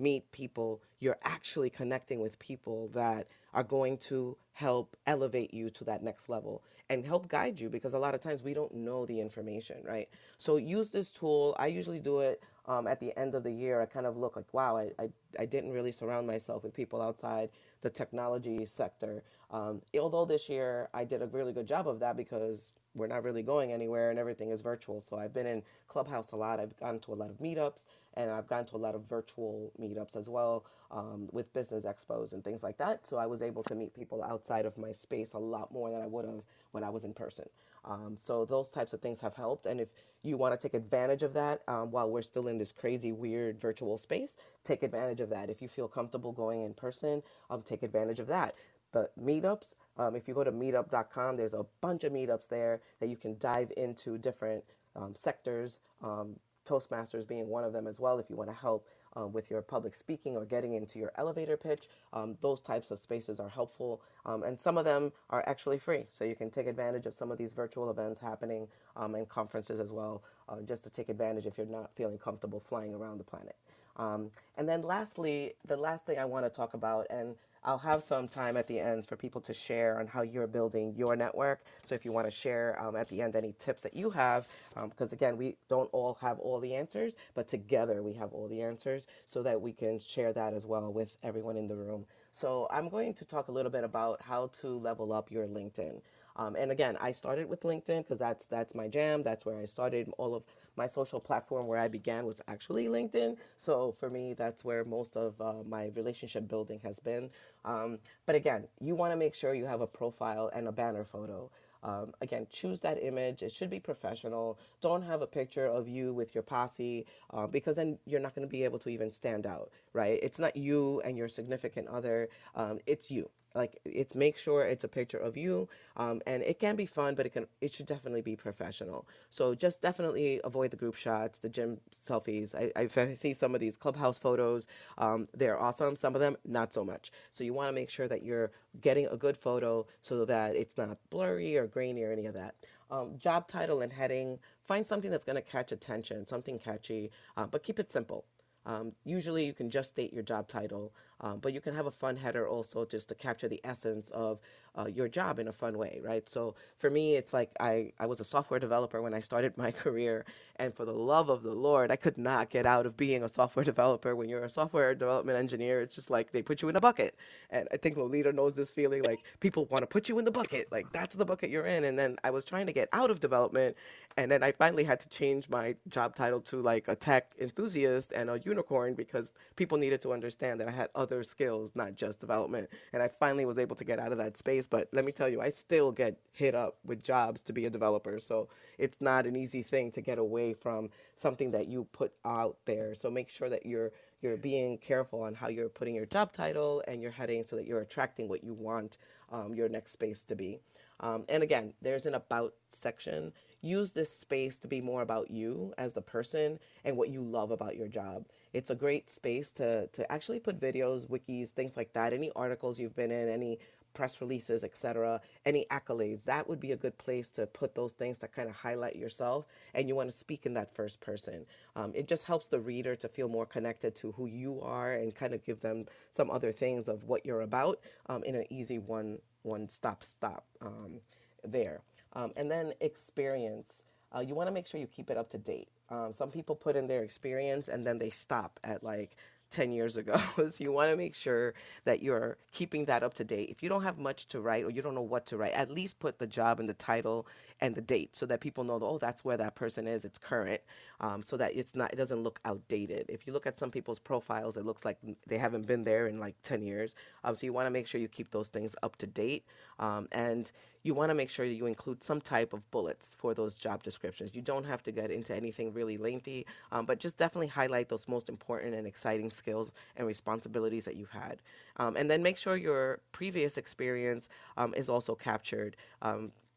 meet 0.00 0.30
people, 0.32 0.82
you're 0.98 1.18
actually 1.22 1.70
connecting 1.70 2.20
with 2.20 2.38
people 2.38 2.88
that 2.88 3.28
are 3.52 3.62
going 3.62 3.98
to 3.98 4.36
help 4.52 4.96
elevate 5.06 5.52
you 5.52 5.70
to 5.70 5.84
that 5.84 6.02
next 6.02 6.28
level 6.28 6.62
and 6.88 7.06
help 7.06 7.28
guide 7.28 7.60
you 7.60 7.68
because 7.68 7.94
a 7.94 7.98
lot 7.98 8.14
of 8.14 8.20
times 8.20 8.42
we 8.42 8.52
don't 8.52 8.74
know 8.74 9.06
the 9.06 9.20
information, 9.20 9.76
right? 9.84 10.08
So 10.38 10.56
use 10.56 10.90
this 10.90 11.12
tool. 11.12 11.54
I 11.58 11.66
usually 11.68 12.00
do 12.00 12.20
it 12.20 12.42
um, 12.66 12.86
at 12.86 13.00
the 13.00 13.16
end 13.16 13.34
of 13.34 13.42
the 13.42 13.52
year. 13.52 13.80
I 13.80 13.86
kind 13.86 14.06
of 14.06 14.16
look 14.16 14.36
like, 14.36 14.52
wow, 14.52 14.76
I, 14.76 14.90
I, 14.98 15.08
I 15.38 15.46
didn't 15.46 15.72
really 15.72 15.92
surround 15.92 16.26
myself 16.26 16.64
with 16.64 16.74
people 16.74 17.00
outside 17.00 17.50
the 17.82 17.90
technology 17.90 18.64
sector. 18.64 19.22
Um, 19.50 19.82
although 19.98 20.24
this 20.24 20.48
year 20.48 20.88
I 20.92 21.04
did 21.04 21.22
a 21.22 21.26
really 21.26 21.52
good 21.52 21.66
job 21.66 21.88
of 21.88 22.00
that 22.00 22.16
because 22.16 22.72
we're 22.94 23.06
not 23.06 23.24
really 23.24 23.42
going 23.42 23.72
anywhere 23.72 24.10
and 24.10 24.18
everything 24.18 24.50
is 24.50 24.60
virtual. 24.62 25.00
So 25.00 25.18
I've 25.18 25.34
been 25.34 25.46
in 25.46 25.62
Clubhouse 25.88 26.32
a 26.32 26.36
lot. 26.36 26.60
I've 26.60 26.76
gone 26.78 26.98
to 27.00 27.12
a 27.12 27.14
lot 27.16 27.30
of 27.30 27.38
meetups 27.38 27.86
and 28.14 28.30
I've 28.30 28.48
gone 28.48 28.66
to 28.66 28.76
a 28.76 28.78
lot 28.78 28.94
of 28.94 29.04
virtual 29.08 29.72
meetups 29.80 30.16
as 30.16 30.28
well 30.28 30.64
um, 30.90 31.28
with 31.32 31.52
business 31.54 31.86
expos 31.86 32.32
and 32.32 32.42
things 32.42 32.62
like 32.62 32.78
that. 32.78 33.06
So 33.06 33.16
I 33.16 33.26
was 33.26 33.42
able 33.42 33.62
to 33.64 33.74
meet 33.74 33.94
people 33.94 34.22
outside 34.22 34.66
of 34.66 34.76
my 34.78 34.92
space 34.92 35.34
a 35.34 35.38
lot 35.38 35.72
more 35.72 35.90
than 35.90 36.02
I 36.02 36.06
would 36.06 36.24
have 36.24 36.42
when 36.72 36.84
I 36.84 36.90
was 36.90 37.04
in 37.04 37.14
person. 37.14 37.48
Um, 37.84 38.14
so 38.16 38.44
those 38.44 38.70
types 38.70 38.92
of 38.92 39.00
things 39.00 39.20
have 39.20 39.34
helped. 39.36 39.66
And 39.66 39.80
if 39.80 39.88
you 40.22 40.36
want 40.36 40.58
to 40.58 40.68
take 40.68 40.74
advantage 40.74 41.22
of 41.22 41.32
that 41.34 41.62
um, 41.68 41.90
while 41.90 42.10
we're 42.10 42.22
still 42.22 42.48
in 42.48 42.58
this 42.58 42.72
crazy, 42.72 43.12
weird 43.12 43.60
virtual 43.60 43.98
space, 43.98 44.36
take 44.64 44.82
advantage 44.82 45.20
of 45.20 45.30
that. 45.30 45.50
If 45.50 45.62
you 45.62 45.68
feel 45.68 45.88
comfortable 45.88 46.32
going 46.32 46.62
in 46.62 46.74
person, 46.74 47.22
um, 47.50 47.62
take 47.62 47.82
advantage 47.82 48.20
of 48.20 48.26
that. 48.28 48.56
But 48.92 49.12
meetups, 49.22 49.74
um, 49.96 50.16
if 50.16 50.26
you 50.28 50.34
go 50.34 50.44
to 50.44 50.52
meetup.com, 50.52 51.36
there's 51.36 51.54
a 51.54 51.66
bunch 51.80 52.04
of 52.04 52.12
meetups 52.12 52.48
there 52.48 52.80
that 53.00 53.08
you 53.08 53.16
can 53.16 53.36
dive 53.38 53.72
into 53.76 54.18
different 54.18 54.64
um, 54.96 55.14
sectors. 55.14 55.78
Um, 56.02 56.36
Toastmasters 56.66 57.26
being 57.26 57.48
one 57.48 57.64
of 57.64 57.72
them 57.72 57.86
as 57.86 57.98
well, 57.98 58.18
if 58.18 58.30
you 58.30 58.36
want 58.36 58.50
to 58.50 58.56
help 58.56 58.86
um, 59.16 59.32
with 59.32 59.50
your 59.50 59.62
public 59.62 59.94
speaking 59.94 60.36
or 60.36 60.44
getting 60.44 60.74
into 60.74 60.98
your 60.98 61.12
elevator 61.16 61.56
pitch. 61.56 61.88
Um, 62.12 62.36
those 62.40 62.60
types 62.60 62.90
of 62.90 63.00
spaces 63.00 63.40
are 63.40 63.48
helpful, 63.48 64.02
um, 64.24 64.42
and 64.42 64.58
some 64.58 64.78
of 64.78 64.84
them 64.84 65.12
are 65.30 65.42
actually 65.48 65.78
free. 65.78 66.04
So 66.10 66.24
you 66.24 66.36
can 66.36 66.50
take 66.50 66.66
advantage 66.66 67.06
of 67.06 67.14
some 67.14 67.30
of 67.30 67.38
these 67.38 67.52
virtual 67.52 67.90
events 67.90 68.20
happening 68.20 68.68
and 68.96 69.28
conferences 69.28 69.80
as 69.80 69.92
well, 69.92 70.22
uh, 70.48 70.60
just 70.66 70.84
to 70.84 70.90
take 70.90 71.08
advantage 71.08 71.46
if 71.46 71.56
you're 71.58 71.66
not 71.66 71.90
feeling 71.94 72.18
comfortable 72.18 72.60
flying 72.60 72.94
around 72.94 73.18
the 73.18 73.24
planet. 73.24 73.56
Um, 73.96 74.30
and 74.56 74.68
then 74.68 74.82
lastly, 74.82 75.54
the 75.66 75.76
last 75.76 76.06
thing 76.06 76.18
I 76.18 76.24
want 76.24 76.46
to 76.46 76.50
talk 76.50 76.74
about, 76.74 77.06
and 77.10 77.34
I'll 77.64 77.78
have 77.78 78.02
some 78.02 78.26
time 78.26 78.56
at 78.56 78.66
the 78.66 78.80
end 78.80 79.06
for 79.06 79.16
people 79.16 79.40
to 79.42 79.52
share 79.52 80.00
on 80.00 80.06
how 80.06 80.22
you're 80.22 80.46
building 80.46 80.94
your 80.96 81.14
network. 81.14 81.60
So 81.84 81.94
if 81.94 82.04
you 82.04 82.12
want 82.12 82.26
to 82.26 82.30
share 82.30 82.80
um, 82.80 82.96
at 82.96 83.08
the 83.08 83.20
end 83.20 83.36
any 83.36 83.54
tips 83.58 83.82
that 83.82 83.94
you 83.94 84.10
have, 84.10 84.48
because 84.74 85.12
um, 85.12 85.16
again, 85.16 85.36
we 85.36 85.56
don't 85.68 85.90
all 85.92 86.14
have 86.22 86.38
all 86.38 86.58
the 86.58 86.74
answers, 86.74 87.14
but 87.34 87.48
together 87.48 88.02
we 88.02 88.14
have 88.14 88.32
all 88.32 88.48
the 88.48 88.62
answers 88.62 89.06
so 89.26 89.42
that 89.42 89.60
we 89.60 89.72
can 89.72 89.98
share 89.98 90.32
that 90.32 90.54
as 90.54 90.64
well 90.64 90.92
with 90.92 91.16
everyone 91.22 91.56
in 91.56 91.68
the 91.68 91.76
room. 91.76 92.06
So 92.32 92.66
I'm 92.70 92.88
going 92.88 93.12
to 93.14 93.24
talk 93.24 93.48
a 93.48 93.52
little 93.52 93.70
bit 93.72 93.84
about 93.84 94.22
how 94.22 94.50
to 94.60 94.78
level 94.78 95.12
up 95.12 95.30
your 95.30 95.46
LinkedIn. 95.46 96.00
Um, 96.36 96.56
and 96.56 96.70
again, 96.70 96.96
I 97.00 97.10
started 97.10 97.48
with 97.50 97.62
LinkedIn 97.62 97.98
because 97.98 98.18
that's 98.18 98.46
that's 98.46 98.74
my 98.74 98.88
jam. 98.88 99.22
That's 99.22 99.44
where 99.44 99.58
I 99.58 99.66
started. 99.66 100.10
All 100.16 100.34
of 100.34 100.44
my 100.80 100.86
social 100.86 101.20
platform 101.20 101.66
where 101.66 101.78
I 101.86 101.88
began 101.88 102.22
was 102.24 102.40
actually 102.48 102.86
LinkedIn. 102.86 103.36
So 103.66 103.72
for 104.00 104.08
me, 104.08 104.24
that's 104.42 104.64
where 104.64 104.82
most 104.84 105.12
of 105.24 105.28
uh, 105.40 105.62
my 105.76 105.84
relationship 106.00 106.48
building 106.48 106.80
has 106.88 106.98
been. 106.98 107.24
Um, 107.66 107.98
but 108.26 108.34
again, 108.34 108.62
you 108.80 108.94
want 108.94 109.12
to 109.12 109.18
make 109.24 109.34
sure 109.34 109.52
you 109.52 109.66
have 109.66 109.82
a 109.82 109.86
profile 110.00 110.50
and 110.54 110.66
a 110.68 110.72
banner 110.72 111.04
photo. 111.04 111.50
Um, 111.82 112.12
again, 112.20 112.46
choose 112.50 112.80
that 112.80 112.98
image. 113.10 113.42
It 113.42 113.52
should 113.52 113.70
be 113.76 113.80
professional. 113.80 114.58
Don't 114.80 115.02
have 115.02 115.20
a 115.22 115.26
picture 115.26 115.66
of 115.66 115.88
you 115.96 116.06
with 116.14 116.34
your 116.34 116.42
posse 116.54 117.06
uh, 117.34 117.46
because 117.46 117.76
then 117.76 117.98
you're 118.06 118.24
not 118.26 118.34
going 118.34 118.46
to 118.46 118.50
be 118.58 118.64
able 118.64 118.78
to 118.80 118.90
even 118.90 119.10
stand 119.10 119.46
out, 119.46 119.70
right? 119.92 120.18
It's 120.22 120.38
not 120.38 120.56
you 120.56 121.00
and 121.04 121.16
your 121.16 121.28
significant 121.28 121.88
other. 121.88 122.28
Um, 122.54 122.80
it's 122.86 123.10
you 123.10 123.30
like 123.54 123.80
it's 123.84 124.14
make 124.14 124.38
sure 124.38 124.64
it's 124.64 124.84
a 124.84 124.88
picture 124.88 125.18
of 125.18 125.36
you 125.36 125.68
um, 125.96 126.20
and 126.26 126.42
it 126.42 126.58
can 126.58 126.76
be 126.76 126.86
fun 126.86 127.14
but 127.14 127.26
it 127.26 127.30
can 127.30 127.46
it 127.60 127.72
should 127.72 127.86
definitely 127.86 128.22
be 128.22 128.36
professional. 128.36 129.06
So 129.30 129.54
just 129.54 129.80
definitely 129.80 130.40
avoid 130.44 130.70
the 130.70 130.76
group 130.76 130.94
shots 130.94 131.38
the 131.38 131.48
gym 131.48 131.78
selfies. 131.92 132.54
I, 132.54 132.72
I 132.76 133.14
see 133.14 133.32
some 133.32 133.54
of 133.54 133.60
these 133.60 133.76
clubhouse 133.76 134.18
photos. 134.18 134.66
Um, 134.98 135.28
they're 135.34 135.60
awesome. 135.60 135.96
Some 135.96 136.14
of 136.14 136.20
them 136.20 136.36
not 136.44 136.72
so 136.72 136.84
much. 136.84 137.10
So 137.32 137.44
you 137.44 137.54
want 137.54 137.68
to 137.68 137.72
make 137.72 137.90
sure 137.90 138.08
that 138.08 138.22
you're 138.22 138.50
getting 138.80 139.06
a 139.06 139.16
good 139.16 139.36
photo 139.36 139.86
so 140.02 140.24
that 140.24 140.56
it's 140.56 140.76
not 140.76 140.98
blurry 141.10 141.56
or 141.56 141.66
grainy 141.66 142.04
or 142.04 142.12
any 142.12 142.26
of 142.26 142.34
that. 142.34 142.54
Um, 142.90 143.16
job 143.18 143.46
title 143.46 143.82
and 143.82 143.92
heading 143.92 144.38
find 144.64 144.86
something 144.86 145.10
that's 145.10 145.24
going 145.24 145.36
to 145.36 145.42
catch 145.42 145.70
attention 145.70 146.26
something 146.26 146.58
catchy 146.58 147.10
uh, 147.36 147.46
but 147.46 147.62
keep 147.62 147.78
it 147.78 147.90
simple. 147.90 148.24
Um, 148.66 148.92
usually 149.04 149.46
you 149.46 149.52
can 149.52 149.70
just 149.70 149.90
state 149.90 150.12
your 150.12 150.22
job 150.22 150.46
title, 150.46 150.92
um, 151.20 151.38
but 151.40 151.52
you 151.52 151.60
can 151.60 151.74
have 151.74 151.86
a 151.86 151.90
fun 151.90 152.16
header 152.16 152.48
also 152.48 152.84
just 152.84 153.08
to 153.08 153.14
capture 153.14 153.48
the 153.48 153.60
essence 153.64 154.10
of 154.10 154.40
uh, 154.78 154.86
your 154.86 155.08
job 155.08 155.38
in 155.38 155.48
a 155.48 155.52
fun 155.52 155.76
way, 155.76 156.00
right? 156.02 156.28
So 156.28 156.54
for 156.78 156.90
me, 156.90 157.16
it's 157.16 157.32
like 157.32 157.50
I, 157.58 157.92
I 157.98 158.06
was 158.06 158.20
a 158.20 158.24
software 158.24 158.60
developer 158.60 159.02
when 159.02 159.14
I 159.14 159.20
started 159.20 159.56
my 159.58 159.70
career. 159.70 160.24
And 160.56 160.74
for 160.74 160.84
the 160.84 160.92
love 160.92 161.28
of 161.28 161.42
the 161.42 161.54
Lord, 161.54 161.90
I 161.90 161.96
could 161.96 162.18
not 162.18 162.50
get 162.50 162.66
out 162.66 162.86
of 162.86 162.96
being 162.96 163.22
a 163.22 163.28
software 163.28 163.64
developer. 163.72 164.14
When 164.14 164.28
you're 164.28 164.44
a 164.44 164.48
software 164.48 164.94
development 164.94 165.38
engineer, 165.38 165.80
it's 165.80 165.94
just 165.94 166.10
like 166.10 166.32
they 166.32 166.42
put 166.42 166.62
you 166.62 166.68
in 166.68 166.76
a 166.76 166.80
bucket. 166.80 167.16
And 167.50 167.68
I 167.72 167.76
think 167.76 167.96
Lolita 167.96 168.32
knows 168.32 168.54
this 168.54 168.70
feeling 168.70 169.02
like 169.02 169.20
people 169.40 169.66
want 169.66 169.82
to 169.82 169.86
put 169.86 170.08
you 170.08 170.18
in 170.18 170.24
the 170.24 170.30
bucket. 170.30 170.70
Like 170.70 170.92
that's 170.92 171.16
the 171.16 171.24
bucket 171.24 171.50
you're 171.50 171.66
in. 171.66 171.84
And 171.84 171.98
then 171.98 172.16
I 172.24 172.30
was 172.30 172.44
trying 172.44 172.66
to 172.66 172.72
get 172.72 172.88
out 172.92 173.10
of 173.10 173.20
development. 173.20 173.76
And 174.16 174.30
then 174.30 174.42
I 174.42 174.52
finally 174.52 174.84
had 174.84 175.00
to 175.00 175.08
change 175.08 175.48
my 175.48 175.74
job 175.88 176.14
title 176.14 176.40
to 176.42 176.60
like 176.60 176.88
a 176.88 176.94
tech 176.94 177.32
enthusiast 177.40 178.12
and 178.12 178.30
a 178.30 178.38
unicorn 178.44 178.94
because 178.94 179.32
people 179.56 179.78
needed 179.78 180.00
to 180.02 180.12
understand 180.12 180.60
that 180.60 180.68
I 180.68 180.72
had 180.72 180.88
other 180.94 181.09
skills, 181.24 181.72
not 181.74 181.96
just 181.96 182.20
development. 182.20 182.70
And 182.92 183.02
I 183.02 183.08
finally 183.08 183.44
was 183.44 183.58
able 183.58 183.76
to 183.76 183.84
get 183.84 183.98
out 183.98 184.12
of 184.12 184.18
that 184.18 184.36
space 184.36 184.68
but 184.68 184.88
let 184.92 185.04
me 185.04 185.12
tell 185.12 185.28
you, 185.28 185.40
I 185.40 185.48
still 185.48 185.92
get 185.92 186.16
hit 186.32 186.54
up 186.54 186.76
with 186.84 187.02
jobs 187.02 187.42
to 187.42 187.52
be 187.52 187.66
a 187.66 187.70
developer. 187.70 188.18
So 188.20 188.48
it's 188.78 189.00
not 189.00 189.26
an 189.26 189.36
easy 189.36 189.62
thing 189.62 189.90
to 189.92 190.00
get 190.00 190.18
away 190.18 190.54
from 190.54 190.90
something 191.16 191.50
that 191.50 191.68
you 191.68 191.84
put 191.92 192.12
out 192.24 192.56
there. 192.64 192.94
So 192.94 193.10
make 193.10 193.28
sure 193.28 193.48
that 193.48 193.66
you're 193.66 193.90
you're 194.22 194.36
being 194.36 194.76
careful 194.76 195.22
on 195.22 195.34
how 195.34 195.48
you're 195.48 195.70
putting 195.70 195.94
your 195.94 196.04
job 196.04 196.32
title 196.32 196.82
and 196.86 197.00
your 197.00 197.10
heading 197.10 197.42
so 197.42 197.56
that 197.56 197.66
you're 197.66 197.80
attracting 197.80 198.28
what 198.28 198.44
you 198.44 198.52
want 198.52 198.98
um, 199.32 199.54
your 199.54 199.68
next 199.68 199.92
space 199.92 200.24
to 200.24 200.34
be. 200.36 200.60
Um, 201.00 201.24
and 201.28 201.42
again, 201.42 201.72
there's 201.80 202.04
an 202.06 202.14
about 202.14 202.52
section. 202.70 203.32
Use 203.62 203.92
this 203.92 204.14
space 204.14 204.58
to 204.58 204.68
be 204.68 204.82
more 204.82 205.02
about 205.02 205.30
you 205.30 205.72
as 205.78 205.94
the 205.94 206.02
person 206.02 206.58
and 206.84 206.96
what 206.96 207.08
you 207.08 207.22
love 207.22 207.50
about 207.50 207.76
your 207.76 207.88
job. 207.88 208.26
It's 208.52 208.70
a 208.70 208.74
great 208.74 209.10
space 209.10 209.50
to, 209.52 209.86
to 209.88 210.10
actually 210.10 210.40
put 210.40 210.58
videos, 210.58 211.06
wikis, 211.06 211.50
things 211.50 211.76
like 211.76 211.92
that, 211.92 212.12
any 212.12 212.30
articles 212.34 212.78
you've 212.78 212.96
been 212.96 213.10
in, 213.10 213.28
any 213.28 213.58
press 213.94 214.20
releases, 214.20 214.64
etc., 214.64 215.20
any 215.44 215.66
accolades, 215.70 216.24
that 216.24 216.48
would 216.48 216.60
be 216.60 216.72
a 216.72 216.76
good 216.76 216.96
place 216.98 217.30
to 217.32 217.46
put 217.46 217.74
those 217.74 217.92
things 217.92 218.18
that 218.18 218.32
kind 218.32 218.48
of 218.48 218.54
highlight 218.54 218.96
yourself. 218.96 219.46
And 219.74 219.88
you 219.88 219.94
want 219.94 220.10
to 220.10 220.16
speak 220.16 220.46
in 220.46 220.54
that 220.54 220.74
first 220.74 221.00
person. 221.00 221.46
Um, 221.76 221.92
it 221.94 222.08
just 222.08 222.24
helps 222.24 222.48
the 222.48 222.60
reader 222.60 222.94
to 222.96 223.08
feel 223.08 223.28
more 223.28 223.46
connected 223.46 223.94
to 223.96 224.12
who 224.12 224.26
you 224.26 224.60
are 224.62 224.92
and 224.92 225.14
kind 225.14 225.34
of 225.34 225.44
give 225.44 225.60
them 225.60 225.86
some 226.10 226.30
other 226.30 226.52
things 226.52 226.88
of 226.88 227.04
what 227.04 227.26
you're 227.26 227.42
about 227.42 227.80
um, 228.06 228.22
in 228.24 228.34
an 228.34 228.44
easy 228.50 228.78
one 228.78 229.18
one 229.42 229.68
stop 229.68 230.04
stop 230.04 230.44
um, 230.60 231.00
there. 231.42 231.80
Um, 232.12 232.32
and 232.36 232.50
then 232.50 232.74
experience. 232.80 233.84
Uh, 234.14 234.20
you 234.20 234.34
want 234.34 234.48
to 234.48 234.52
make 234.52 234.66
sure 234.66 234.80
you 234.80 234.86
keep 234.86 235.08
it 235.10 235.16
up 235.16 235.30
to 235.30 235.38
date. 235.38 235.68
Um, 235.90 236.12
some 236.12 236.30
people 236.30 236.54
put 236.54 236.76
in 236.76 236.86
their 236.86 237.02
experience 237.02 237.68
and 237.68 237.84
then 237.84 237.98
they 237.98 238.10
stop 238.10 238.60
at 238.62 238.82
like 238.82 239.16
10 239.50 239.72
years 239.72 239.96
ago. 239.96 240.16
so 240.36 240.48
you 240.58 240.72
want 240.72 240.90
to 240.90 240.96
make 240.96 241.14
sure 241.14 241.54
that 241.84 242.02
you're 242.02 242.38
keeping 242.52 242.84
that 242.86 243.02
up 243.02 243.14
to 243.14 243.24
date. 243.24 243.50
If 243.50 243.62
you 243.62 243.68
don't 243.68 243.82
have 243.82 243.98
much 243.98 244.26
to 244.28 244.40
write 244.40 244.64
or 244.64 244.70
you 244.70 244.82
don't 244.82 244.94
know 244.94 245.00
what 245.00 245.26
to 245.26 245.36
write, 245.36 245.52
at 245.52 245.70
least 245.70 245.98
put 245.98 246.18
the 246.18 246.26
job 246.26 246.60
and 246.60 246.68
the 246.68 246.74
title 246.74 247.26
and 247.60 247.74
the 247.74 247.80
date 247.80 248.14
so 248.14 248.26
that 248.26 248.40
people 248.40 248.64
know, 248.64 248.78
oh, 248.80 248.98
that's 248.98 249.24
where 249.24 249.36
that 249.36 249.54
person 249.54 249.86
is. 249.86 250.04
It's 250.04 250.18
current, 250.18 250.60
um, 251.00 251.22
so 251.22 251.36
that 251.36 251.56
it's 251.56 251.74
not, 251.74 251.92
it 251.92 251.96
doesn't 251.96 252.22
look 252.22 252.40
outdated. 252.44 253.06
If 253.08 253.26
you 253.26 253.32
look 253.32 253.46
at 253.46 253.58
some 253.58 253.70
people's 253.70 253.98
profiles, 253.98 254.56
it 254.56 254.64
looks 254.64 254.84
like 254.84 254.98
they 255.26 255.38
haven't 255.38 255.66
been 255.66 255.84
there 255.84 256.06
in 256.06 256.18
like 256.20 256.36
10 256.42 256.62
years. 256.62 256.94
Um, 257.24 257.34
so 257.34 257.46
you 257.46 257.52
want 257.52 257.66
to 257.66 257.70
make 257.70 257.86
sure 257.86 258.00
you 258.00 258.08
keep 258.08 258.30
those 258.30 258.48
things 258.48 258.76
up 258.82 258.96
to 258.96 259.06
date. 259.06 259.44
Um, 259.78 260.08
and 260.12 260.50
you 260.82 260.94
want 260.94 261.10
to 261.10 261.14
make 261.14 261.30
sure 261.30 261.44
you 261.44 261.66
include 261.66 262.02
some 262.02 262.20
type 262.20 262.52
of 262.52 262.68
bullets 262.70 263.14
for 263.18 263.34
those 263.34 263.58
job 263.58 263.82
descriptions. 263.82 264.30
You 264.34 264.42
don't 264.42 264.64
have 264.64 264.82
to 264.84 264.92
get 264.92 265.10
into 265.10 265.34
anything 265.34 265.72
really 265.72 265.98
lengthy, 265.98 266.46
um, 266.72 266.86
but 266.86 266.98
just 266.98 267.16
definitely 267.16 267.48
highlight 267.48 267.88
those 267.88 268.08
most 268.08 268.28
important 268.28 268.74
and 268.74 268.86
exciting 268.86 269.30
skills 269.30 269.72
and 269.96 270.06
responsibilities 270.06 270.84
that 270.86 270.96
you've 270.96 271.10
had. 271.10 271.42
Um, 271.76 271.96
and 271.96 272.10
then 272.10 272.22
make 272.22 272.38
sure 272.38 272.56
your 272.56 273.00
previous 273.12 273.56
experience 273.56 274.28
um, 274.56 274.74
is 274.74 274.88
also 274.88 275.14
captured. 275.14 275.76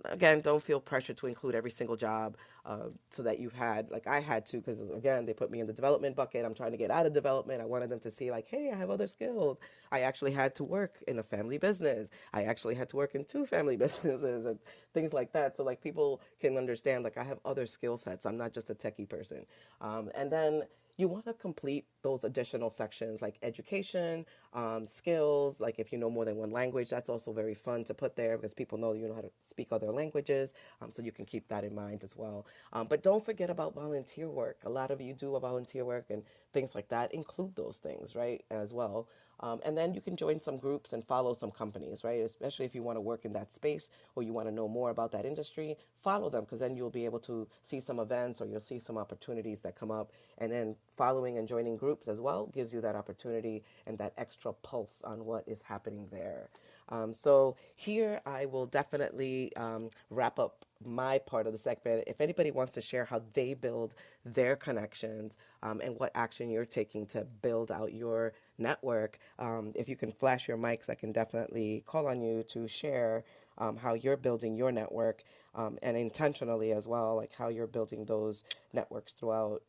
Again, 0.06 0.42
don't 0.42 0.62
feel 0.62 0.80
pressure 0.80 1.14
to 1.14 1.28
include 1.28 1.56
every 1.56 1.72
single 1.72 1.96
job 1.96 2.36
uh, 2.66 2.90
so 3.10 3.24
that 3.24 3.40
you've 3.40 3.54
had, 3.54 3.90
like 3.90 4.06
I 4.08 4.20
had 4.20 4.46
to, 4.48 4.58
because 4.58 4.82
again, 4.82 5.26
they 5.26 5.34
put 5.34 5.50
me 5.50 5.60
in 5.60 5.68
the 5.68 5.74
development 5.74 6.16
bucket. 6.16 6.46
I'm 6.46 6.54
trying 6.54 6.72
to 6.72 6.78
get 6.78 6.92
out 6.92 7.06
of 7.06 7.14
development. 7.14 7.62
I 7.62 7.66
wanted 7.66 7.90
them 7.90 8.00
to 8.02 8.12
see, 8.12 8.30
like, 8.32 8.48
hey, 8.48 8.72
I 8.74 8.78
have 8.78 8.90
other 8.90 9.08
skills. 9.08 9.60
I 9.92 10.02
actually 10.02 10.32
had 10.32 10.56
to 10.56 10.64
work 10.64 11.02
in 11.08 11.20
a 11.20 11.24
family 11.24 11.58
business. 11.58 12.10
I 12.34 12.44
actually 12.44 12.76
had 12.76 12.90
to 12.90 12.98
work 12.98 13.16
in 13.16 13.24
two 13.26 13.46
family 13.54 13.78
businesses 13.78 14.46
and 14.46 14.60
things 14.94 15.14
like 15.14 15.32
that. 15.34 15.56
So, 15.58 15.64
like, 15.64 15.82
people 15.82 16.22
can 16.40 16.58
understand, 16.58 17.04
like, 17.04 17.18
I 17.18 17.24
have 17.24 17.40
other 17.46 17.66
skill 17.66 17.98
sets. 17.98 18.26
I'm 18.26 18.38
not 18.38 18.54
just 18.54 18.70
a 18.70 18.76
techie 18.76 19.08
person. 19.08 19.46
Um, 19.82 20.10
and 20.16 20.32
then, 20.32 20.64
you 20.98 21.08
want 21.08 21.26
to 21.26 21.34
complete 21.34 21.86
those 22.04 22.24
additional 22.24 22.70
sections 22.70 23.22
like 23.22 23.38
education, 23.42 24.26
um, 24.54 24.86
skills, 24.86 25.60
like 25.60 25.80
if 25.80 25.92
you 25.92 25.98
know 25.98 26.10
more 26.10 26.26
than 26.26 26.36
one 26.38 26.52
language, 26.52 26.90
that's 26.90 27.10
also 27.10 27.34
very 27.34 27.56
fun 27.56 27.84
to 27.86 27.94
put 27.94 28.16
there 28.16 28.38
because 28.38 28.54
people 28.54 28.78
know 28.78 28.94
you 28.94 29.08
know 29.08 29.16
how 29.16 29.22
to 29.22 29.32
speak 29.42 29.70
other 29.72 29.92
languages. 29.92 30.54
Um, 30.82 30.92
so 30.92 31.02
you 31.02 31.12
can 31.12 31.26
keep 31.26 31.48
that 31.48 31.64
in 31.64 31.74
mind 31.74 32.04
as 32.04 32.16
well. 32.16 32.46
Um, 32.74 32.88
but 32.88 33.02
don't 33.02 33.24
forget 33.26 33.50
about 33.50 33.74
volunteer 33.74 34.30
work. 34.30 34.58
A 34.66 34.70
lot 34.70 34.92
of 34.92 35.02
you 35.02 35.14
do 35.14 35.36
a 35.36 35.40
volunteer 35.40 35.84
work 35.86 36.06
and 36.10 36.24
things 36.54 36.76
like 36.76 36.90
that. 36.90 37.14
Include 37.14 37.56
those 37.56 37.78
things, 37.78 38.16
right, 38.16 38.44
as 38.52 38.74
well. 38.74 39.08
Um, 39.44 39.60
and 39.66 39.78
then 39.78 39.94
you 39.94 40.00
can 40.00 40.16
join 40.16 40.40
some 40.40 40.58
groups 40.58 40.94
and 40.94 41.06
follow 41.06 41.34
some 41.34 41.52
companies, 41.52 42.06
right? 42.06 42.22
Especially 42.22 42.66
if 42.66 42.74
you 42.74 42.82
want 42.82 42.96
to 42.96 43.02
work 43.02 43.26
in 43.26 43.34
that 43.34 43.52
space 43.52 43.90
or 44.16 44.24
you 44.24 44.32
want 44.32 44.48
to 44.48 44.54
know 44.54 44.70
more 44.70 44.90
about 44.90 45.12
that 45.12 45.26
industry, 45.26 45.78
follow 46.02 46.30
them 46.30 46.46
because 46.46 46.62
then 46.62 46.78
you'll 46.78 46.90
be 46.90 47.04
able 47.04 47.20
to 47.20 47.46
see 47.62 47.82
some 47.82 48.00
events 48.00 48.40
or 48.40 48.46
you'll 48.48 48.62
see 48.62 48.80
some 48.80 48.98
opportunities 48.98 49.60
that 49.60 49.76
come 49.76 49.92
up. 49.92 50.14
And 50.38 50.50
then 50.50 50.78
following 50.96 51.38
and 51.38 51.46
joining 51.46 51.76
groups 51.76 52.08
as 52.08 52.22
well 52.22 52.48
gives 52.54 52.74
you 52.74 52.80
that 52.82 52.96
opportunity 52.96 53.66
and 53.86 53.98
that 53.98 54.14
extra 54.18 54.54
pulse 54.54 55.04
on 55.04 55.26
what 55.26 55.44
is 55.46 55.62
happening 55.62 56.08
there. 56.10 56.48
Um, 56.90 57.14
so 57.14 57.58
here 57.76 58.22
I 58.26 58.46
will 58.46 58.66
definitely 58.66 59.54
um, 59.58 59.90
wrap 60.10 60.40
up 60.40 60.66
my 60.86 61.18
part 61.18 61.48
of 61.48 61.54
the 61.54 61.60
segment. 61.60 62.04
If 62.08 62.22
anybody 62.22 62.52
wants 62.52 62.74
to 62.74 62.82
share 62.82 63.06
how 63.06 63.22
they 63.34 63.54
build 63.54 63.94
their 64.26 64.56
connections 64.56 65.38
um, 65.62 65.82
and 65.82 65.98
what 65.98 66.12
action 66.16 66.50
you're 66.50 66.66
taking 66.66 67.06
to 67.08 67.26
build 67.42 67.72
out 67.72 67.94
your 67.94 68.34
network, 68.58 69.18
um, 69.40 69.72
if 69.76 69.90
you 69.90 69.96
can 69.96 70.12
flash 70.12 70.48
your 70.48 70.58
mics, 70.58 70.90
I 70.90 70.96
can 70.96 71.12
definitely 71.12 71.84
call 71.86 72.08
on 72.08 72.22
you 72.22 72.44
to 72.50 72.68
share 72.68 73.24
um, 73.58 73.78
how 73.78 73.94
you're 73.94 74.18
building 74.18 74.56
your 74.56 74.72
network 74.72 75.24
um, 75.56 75.78
and 75.82 75.96
intentionally 75.98 76.72
as 76.72 76.88
well, 76.88 77.16
like 77.16 77.34
how 77.34 77.50
you're 77.50 77.68
building 77.68 78.06
those 78.06 78.44
networks 78.74 79.14
throughout. 79.14 79.62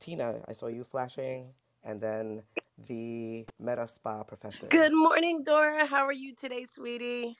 Tina, 0.00 0.40
I 0.48 0.52
saw 0.52 0.68
you 0.68 0.82
flashing, 0.82 1.52
and 1.84 2.00
then 2.00 2.42
the 2.88 3.44
MedSpa 3.62 4.26
professor. 4.26 4.66
Good 4.68 4.94
morning, 4.94 5.42
Dora. 5.42 5.84
How 5.84 6.06
are 6.06 6.12
you 6.12 6.34
today, 6.34 6.66
sweetie? 6.70 7.36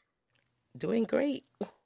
Doing 0.76 1.04
great. 1.04 1.44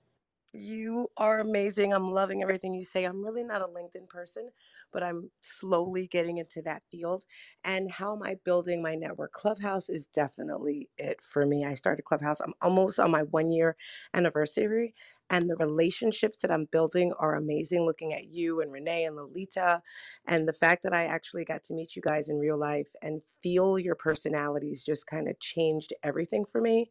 You 0.53 1.09
are 1.19 1.41
amazing. 1.41 1.95
I'm 1.95 2.11
loving 2.11 2.43
everything 2.43 2.75
you 2.75 2.85
say. 2.85 3.05
I'm 3.05 3.25
really 3.25 3.45
not 3.45 3.63
a 3.63 3.67
LinkedIn 3.69 4.09
person, 4.11 4.51
but 4.93 5.05
I'm 5.05 5.31
slowly 5.43 6.09
getting 6.09 6.41
into 6.41 6.63
that 6.65 6.83
field. 6.91 7.25
And 7.65 7.93
how 7.93 8.17
am 8.17 8.25
I 8.25 8.37
building 8.45 8.83
my 8.83 8.97
network? 8.97 9.33
Clubhouse 9.33 9.91
is 9.91 10.09
definitely 10.09 10.91
it 10.99 11.23
for 11.23 11.47
me. 11.47 11.67
I 11.67 11.77
started 11.77 12.05
Clubhouse. 12.07 12.41
I'm 12.41 12.55
almost 12.63 13.01
on 13.01 13.13
my 13.13 13.23
one 13.25 13.53
year 13.53 13.77
anniversary, 14.17 14.97
and 15.31 15.49
the 15.51 15.57
relationships 15.57 16.41
that 16.43 16.51
I'm 16.53 16.67
building 16.73 17.15
are 17.21 17.37
amazing. 17.37 17.87
Looking 17.87 18.15
at 18.15 18.27
you 18.27 18.61
and 18.63 18.73
Renee 18.73 19.05
and 19.07 19.17
Lolita, 19.17 19.85
and 20.27 20.49
the 20.49 20.55
fact 20.55 20.83
that 20.85 20.95
I 20.95 21.05
actually 21.05 21.47
got 21.47 21.65
to 21.67 21.77
meet 21.77 21.97
you 21.97 22.03
guys 22.03 22.29
in 22.29 22.41
real 22.41 22.59
life 22.59 22.89
and 23.05 23.23
feel 23.45 23.79
your 23.79 23.95
personalities 23.97 24.83
just 24.85 25.07
kind 25.07 25.29
of 25.29 25.41
changed 25.41 25.95
everything 26.03 26.45
for 26.47 26.61
me 26.61 26.91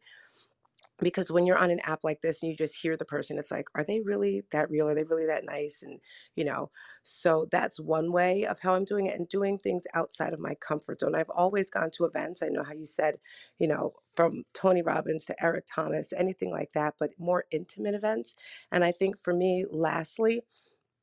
because 1.02 1.32
when 1.32 1.46
you're 1.46 1.58
on 1.58 1.70
an 1.72 1.80
app 1.84 2.00
like 2.04 2.22
this 2.22 2.42
and 2.42 2.50
you 2.50 2.56
just 2.58 2.76
hear 2.76 2.96
the 2.96 3.04
person 3.06 3.38
it's 3.38 3.50
like 3.52 3.68
are 3.76 3.84
they 3.84 4.00
really 4.00 4.44
that 4.52 4.70
real? 4.70 4.88
Are 4.88 4.94
they 4.96 5.04
really 5.04 5.26
that 5.26 5.44
nice? 5.46 5.82
And 5.82 6.00
you 6.36 6.44
know 6.44 6.70
so 7.04 7.48
that's 7.52 7.80
one 7.80 8.12
way 8.12 8.46
of 8.46 8.60
how 8.60 8.74
i'm 8.76 8.84
doing 8.86 9.06
it 9.06 9.18
and 9.18 9.28
doing 9.28 9.58
things 9.58 9.84
outside 9.94 10.34
of 10.34 10.40
my 10.40 10.54
comfort 10.56 11.00
zone. 11.00 11.16
I've 11.16 11.30
always 11.30 11.70
gone 11.70 11.90
to 11.92 12.06
events. 12.06 12.42
I 12.42 12.48
know 12.48 12.64
how 12.64 12.74
you 12.74 12.86
said 12.86 13.16
you 13.60 13.68
know 13.68 13.94
from 14.16 14.44
tony 14.54 14.82
robbins 14.82 15.24
to 15.26 15.44
eric 15.44 15.64
thomas 15.72 16.12
anything 16.14 16.50
like 16.52 16.72
that 16.74 16.94
but 17.00 17.10
more 17.18 17.46
intimate 17.52 17.94
events. 17.96 18.36
And 18.72 18.84
i 18.84 18.92
think 18.92 19.20
for 19.22 19.34
me 19.34 19.66
lastly 19.70 20.42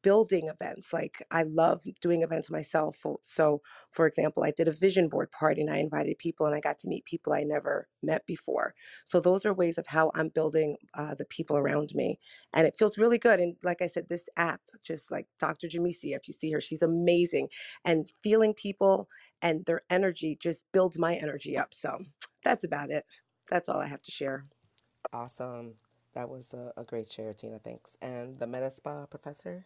building 0.02 0.48
events. 0.50 0.94
Like 0.94 1.26
I 1.32 1.44
love 1.44 1.82
doing 2.02 2.24
events 2.24 2.50
myself. 2.50 3.04
So, 3.24 3.62
for 3.92 4.08
example, 4.08 4.44
I 4.44 4.52
did 4.52 4.68
a 4.68 4.72
vision 4.72 5.10
board 5.10 5.32
party 5.32 5.62
and 5.62 5.70
I 5.72 5.78
invited 5.78 6.18
people 6.18 6.46
and 6.46 6.56
I 6.56 6.60
got 6.60 6.80
to 6.80 6.88
meet 6.88 7.06
people 7.06 7.34
I 7.34 7.44
never 7.44 7.88
met 8.04 8.26
before. 8.26 8.76
So, 9.06 9.20
those 9.20 9.46
are 9.46 9.54
ways 9.54 9.78
of 9.78 9.88
how 9.88 10.12
I'm 10.16 10.30
building 10.30 10.78
uh, 10.94 11.16
the 11.16 11.26
people 11.26 11.58
around 11.58 11.92
me. 11.96 12.20
And 12.54 12.68
it 12.68 12.76
feels 12.78 12.98
really 12.98 13.18
good. 13.18 13.40
And 13.40 13.56
like 13.64 13.82
I 13.82 13.88
said, 13.88 14.10
this 14.10 14.30
app, 14.38 14.62
just 14.84 15.12
like 15.12 15.28
Dr. 15.40 15.68
Jamisi, 15.68 16.16
if 16.16 16.28
you 16.28 16.34
see 16.34 16.52
her, 16.52 16.62
she's 16.62 16.82
amazing. 16.82 17.50
And 17.86 18.12
feeling 18.24 18.54
people 18.54 19.10
and 19.42 19.66
their 19.66 19.82
energy 19.90 20.38
just 20.40 20.66
builds 20.72 21.00
my 21.00 21.16
energy 21.16 21.58
up. 21.58 21.74
So, 21.74 22.00
that's 22.44 22.64
about 22.64 22.92
it. 22.92 23.06
That's 23.50 23.70
all 23.70 23.80
I 23.80 23.88
have 23.88 24.02
to 24.04 24.12
share. 24.12 24.46
Awesome. 25.14 25.76
That 26.14 26.30
was 26.30 26.54
a, 26.54 26.74
a 26.78 26.84
great 26.84 27.12
share, 27.12 27.34
Tina. 27.34 27.60
Thanks. 27.60 27.96
And 28.02 28.40
the 28.40 28.46
MedSpa 28.46 29.10
professor? 29.10 29.66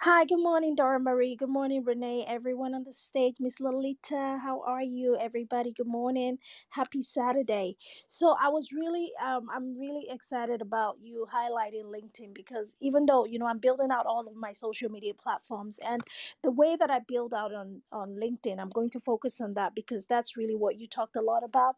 Hi, 0.00 0.26
good 0.26 0.42
morning, 0.42 0.74
Dora 0.74 1.00
Marie. 1.00 1.36
Good 1.36 1.48
morning, 1.48 1.82
Renee. 1.84 2.26
Everyone 2.28 2.74
on 2.74 2.84
the 2.84 2.92
stage, 2.92 3.36
Miss 3.40 3.60
Lolita. 3.60 4.38
How 4.42 4.60
are 4.66 4.82
you, 4.82 5.16
everybody? 5.18 5.72
Good 5.72 5.86
morning. 5.88 6.38
Happy 6.70 7.02
Saturday. 7.02 7.78
So 8.06 8.36
I 8.38 8.50
was 8.50 8.72
really, 8.72 9.12
um, 9.24 9.48
I'm 9.54 9.78
really 9.80 10.06
excited 10.10 10.62
about 10.62 10.98
you 11.02 11.26
highlighting 11.34 11.84
LinkedIn 11.86 12.34
because 12.34 12.76
even 12.82 13.06
though 13.06 13.24
you 13.24 13.38
know 13.40 13.46
I'm 13.46 13.58
building 13.60 13.90
out 13.90 14.06
all 14.06 14.28
of 14.28 14.36
my 14.36 14.52
social 14.52 14.90
media 14.90 15.14
platforms 15.14 15.80
and 15.82 16.02
the 16.44 16.52
way 16.52 16.76
that 16.76 16.90
I 16.90 17.00
build 17.08 17.34
out 17.34 17.54
on 17.54 17.82
on 17.90 18.16
LinkedIn, 18.22 18.60
I'm 18.60 18.70
going 18.70 18.90
to 18.90 19.00
focus 19.00 19.40
on 19.40 19.54
that 19.54 19.74
because 19.74 20.06
that's 20.06 20.36
really 20.36 20.56
what 20.56 20.78
you 20.78 20.88
talked 20.88 21.16
a 21.16 21.22
lot 21.22 21.42
about, 21.42 21.76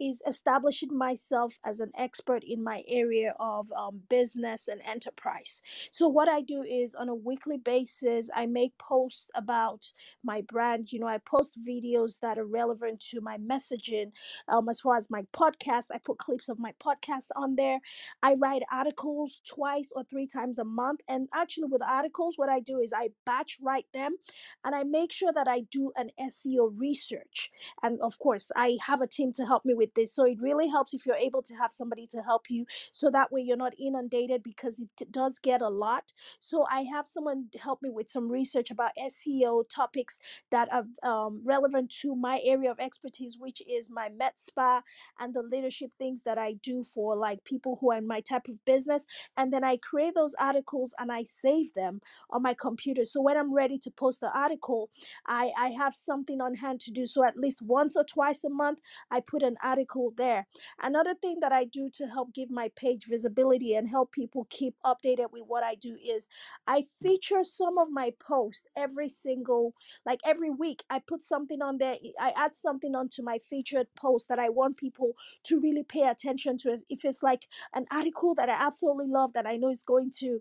is 0.00 0.22
establishing 0.26 0.98
myself 0.98 1.60
as 1.64 1.80
an 1.80 1.92
expert 1.96 2.42
in 2.44 2.64
my 2.64 2.82
area 2.88 3.36
of 3.40 3.72
um, 3.72 4.02
business 4.10 4.68
and 4.68 4.82
enterprise. 4.84 5.58
So 5.92 6.08
what 6.08 6.28
I 6.28 6.42
do 6.42 6.64
is 6.64 6.96
on 6.96 7.10
a 7.10 7.16
weekly 7.16 7.58
basis 7.64 8.30
i 8.34 8.46
make 8.46 8.76
posts 8.78 9.30
about 9.34 9.92
my 10.24 10.42
brand 10.48 10.92
you 10.92 10.98
know 11.00 11.06
i 11.06 11.18
post 11.18 11.58
videos 11.66 12.20
that 12.20 12.38
are 12.38 12.46
relevant 12.46 13.00
to 13.00 13.20
my 13.20 13.38
messaging 13.38 14.10
um, 14.48 14.68
as 14.68 14.80
far 14.80 14.96
as 14.96 15.10
my 15.10 15.22
podcast 15.32 15.86
i 15.92 15.98
put 15.98 16.18
clips 16.18 16.48
of 16.48 16.58
my 16.58 16.72
podcast 16.84 17.28
on 17.36 17.56
there. 17.56 17.78
I 18.22 18.34
write 18.34 18.62
articles 18.70 19.40
twice 19.48 19.92
or 19.94 20.04
three 20.04 20.26
times 20.26 20.58
a 20.58 20.64
month 20.64 21.00
and 21.08 21.28
actually 21.34 21.68
with 21.70 21.82
articles 21.82 22.34
what 22.38 22.48
i 22.48 22.60
do 22.60 22.80
is 22.80 22.92
i 22.92 23.10
batch 23.26 23.58
write 23.62 23.86
them 23.94 24.16
and 24.64 24.74
i 24.74 24.82
make 24.84 25.12
sure 25.12 25.32
that 25.32 25.48
i 25.48 25.60
do 25.70 25.92
an 25.96 26.10
seo 26.20 26.72
research. 26.76 27.50
And 27.82 28.00
of 28.00 28.18
course 28.18 28.50
i 28.56 28.78
have 28.86 29.00
a 29.00 29.06
team 29.06 29.32
to 29.34 29.46
help 29.46 29.64
me 29.64 29.74
with 29.74 29.94
this 29.94 30.14
so 30.14 30.24
it 30.24 30.40
really 30.40 30.68
helps 30.68 30.94
if 30.94 31.06
you're 31.06 31.16
able 31.16 31.42
to 31.42 31.54
have 31.54 31.72
somebody 31.72 32.06
to 32.08 32.22
help 32.22 32.50
you 32.50 32.66
so 32.92 33.10
that 33.10 33.32
way 33.32 33.40
you're 33.42 33.56
not 33.56 33.74
inundated 33.78 34.42
because 34.42 34.80
it 34.80 35.12
does 35.12 35.38
get 35.38 35.62
a 35.62 35.68
lot. 35.68 36.12
So 36.40 36.66
i 36.70 36.82
have 36.82 37.06
someone 37.06 37.48
help 37.58 37.82
me 37.82 37.90
with 37.90 38.10
some 38.10 38.30
research 38.30 38.70
about 38.70 38.92
SEO 38.98 39.64
topics 39.68 40.18
that 40.50 40.68
are 40.72 40.84
um, 41.08 41.42
relevant 41.44 41.90
to 42.02 42.14
my 42.14 42.40
area 42.44 42.70
of 42.70 42.80
expertise, 42.80 43.38
which 43.38 43.62
is 43.68 43.90
my 43.90 44.08
med 44.08 44.32
spa 44.36 44.82
and 45.20 45.34
the 45.34 45.42
leadership 45.42 45.90
things 45.98 46.22
that 46.24 46.38
I 46.38 46.54
do 46.62 46.84
for 46.84 47.16
like 47.16 47.44
people 47.44 47.78
who 47.80 47.92
are 47.92 47.98
in 47.98 48.06
my 48.06 48.20
type 48.20 48.48
of 48.48 48.64
business. 48.64 49.06
And 49.36 49.52
then 49.52 49.64
I 49.64 49.76
create 49.78 50.14
those 50.14 50.34
articles 50.38 50.94
and 50.98 51.12
I 51.12 51.22
save 51.24 51.72
them 51.74 52.00
on 52.30 52.42
my 52.42 52.54
computer. 52.54 53.04
So 53.04 53.20
when 53.20 53.36
I'm 53.36 53.52
ready 53.54 53.78
to 53.78 53.90
post 53.90 54.20
the 54.20 54.30
article, 54.36 54.90
I, 55.26 55.52
I 55.58 55.68
have 55.68 55.94
something 55.94 56.40
on 56.40 56.54
hand 56.54 56.80
to 56.80 56.90
do. 56.90 57.06
So 57.06 57.24
at 57.24 57.36
least 57.36 57.62
once 57.62 57.96
or 57.96 58.04
twice 58.04 58.44
a 58.44 58.50
month, 58.50 58.80
I 59.10 59.20
put 59.20 59.42
an 59.42 59.56
article 59.62 60.12
there. 60.16 60.46
Another 60.82 61.14
thing 61.14 61.38
that 61.40 61.52
I 61.52 61.64
do 61.64 61.90
to 61.94 62.06
help 62.06 62.34
give 62.34 62.50
my 62.50 62.70
page 62.76 63.06
visibility 63.06 63.74
and 63.74 63.88
help 63.88 64.12
people 64.12 64.46
keep 64.50 64.74
updated 64.84 65.30
with 65.32 65.42
what 65.46 65.62
I 65.62 65.74
do 65.76 65.96
is 66.04 66.28
I 66.66 66.84
feature 67.02 67.41
some 67.44 67.78
of 67.78 67.90
my 67.90 68.12
posts 68.20 68.66
every 68.76 69.08
single 69.08 69.74
like 70.06 70.20
every 70.24 70.50
week 70.50 70.82
i 70.90 70.98
put 70.98 71.22
something 71.22 71.62
on 71.62 71.78
there 71.78 71.96
i 72.20 72.32
add 72.36 72.54
something 72.54 72.94
onto 72.94 73.22
my 73.22 73.38
featured 73.38 73.86
post 73.96 74.28
that 74.28 74.38
i 74.38 74.48
want 74.48 74.76
people 74.76 75.12
to 75.44 75.60
really 75.60 75.82
pay 75.82 76.02
attention 76.08 76.56
to 76.58 76.76
if 76.88 77.04
it's 77.04 77.22
like 77.22 77.46
an 77.74 77.86
article 77.90 78.34
that 78.34 78.48
i 78.48 78.56
absolutely 78.58 79.06
love 79.06 79.32
that 79.32 79.46
i 79.46 79.56
know 79.56 79.70
is 79.70 79.82
going 79.82 80.10
to 80.10 80.40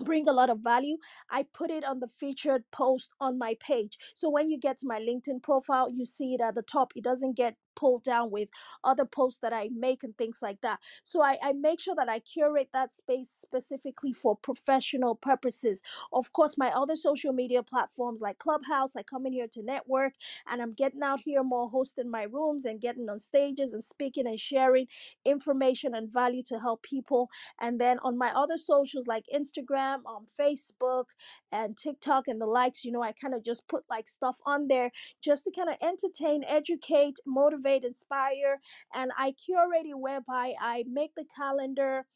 bring 0.00 0.26
a 0.28 0.32
lot 0.32 0.50
of 0.50 0.58
value 0.58 0.96
i 1.30 1.44
put 1.54 1.70
it 1.70 1.84
on 1.84 2.00
the 2.00 2.08
featured 2.08 2.64
post 2.72 3.12
on 3.20 3.38
my 3.38 3.54
page. 3.60 3.98
So 4.14 4.30
when 4.30 4.48
you 4.48 4.58
get 4.58 4.78
to 4.78 4.86
my 4.86 4.98
linkedin 4.98 5.42
profile 5.42 5.90
you 5.90 6.04
see 6.04 6.34
it 6.34 6.40
at 6.40 6.54
the 6.54 6.62
top 6.62 6.92
it 6.96 7.04
doesn't 7.04 7.36
get 7.36 7.56
pulled 7.76 8.04
down 8.04 8.30
with 8.30 8.48
other 8.84 9.04
posts 9.04 9.40
that 9.40 9.52
I 9.52 9.70
make 9.74 10.04
and 10.04 10.16
things 10.18 10.40
like 10.42 10.60
that. 10.62 10.80
So 11.04 11.22
I, 11.22 11.38
I 11.42 11.52
make 11.52 11.80
sure 11.80 11.94
that 11.96 12.08
I 12.08 12.20
curate 12.20 12.70
that 12.72 12.92
space 12.92 13.30
specifically 13.30 14.12
for 14.12 14.36
professional 14.36 15.14
purposes. 15.16 15.82
Of 16.12 16.32
course, 16.32 16.58
my 16.58 16.70
other 16.70 16.96
social 16.96 17.32
media 17.32 17.62
platforms 17.62 18.20
like 18.20 18.38
Clubhouse, 18.38 18.96
I 18.96 19.02
come 19.02 19.26
in 19.26 19.32
here 19.32 19.48
to 19.52 19.62
network 19.62 20.14
and 20.50 20.62
I'm 20.62 20.74
getting 20.74 21.02
out 21.02 21.20
here 21.24 21.42
more 21.42 21.68
hosting 21.68 22.10
my 22.10 22.24
rooms 22.24 22.64
and 22.64 22.80
getting 22.80 23.08
on 23.08 23.20
stages 23.20 23.72
and 23.72 23.84
speaking 23.84 24.26
and 24.26 24.40
sharing 24.40 24.86
information 25.24 25.94
and 25.94 26.12
value 26.12 26.42
to 26.44 26.58
help 26.60 26.82
people. 26.82 27.30
And 27.60 27.80
then 27.80 27.98
on 28.04 28.18
my 28.18 28.32
other 28.34 28.56
socials 28.58 29.06
like 29.06 29.26
Instagram, 29.34 30.00
on 30.06 30.16
um, 30.18 30.26
Facebook, 30.40 31.06
and 31.52 31.76
TikTok 31.76 32.28
and 32.28 32.40
the 32.40 32.46
likes, 32.46 32.84
you 32.84 32.92
know, 32.92 33.02
I 33.02 33.12
kind 33.12 33.34
of 33.34 33.44
just 33.44 33.68
put 33.68 33.84
like 33.90 34.08
stuff 34.08 34.38
on 34.46 34.68
there 34.68 34.90
just 35.20 35.44
to 35.44 35.50
kind 35.52 35.68
of 35.68 35.76
entertain, 35.82 36.44
educate, 36.46 37.18
motivate, 37.26 37.84
inspire. 37.84 38.60
And 38.94 39.12
I 39.18 39.32
curate 39.32 39.86
it 39.86 39.98
whereby 39.98 40.54
I 40.60 40.84
make 40.88 41.14
the 41.14 41.24
calendar 41.36 42.06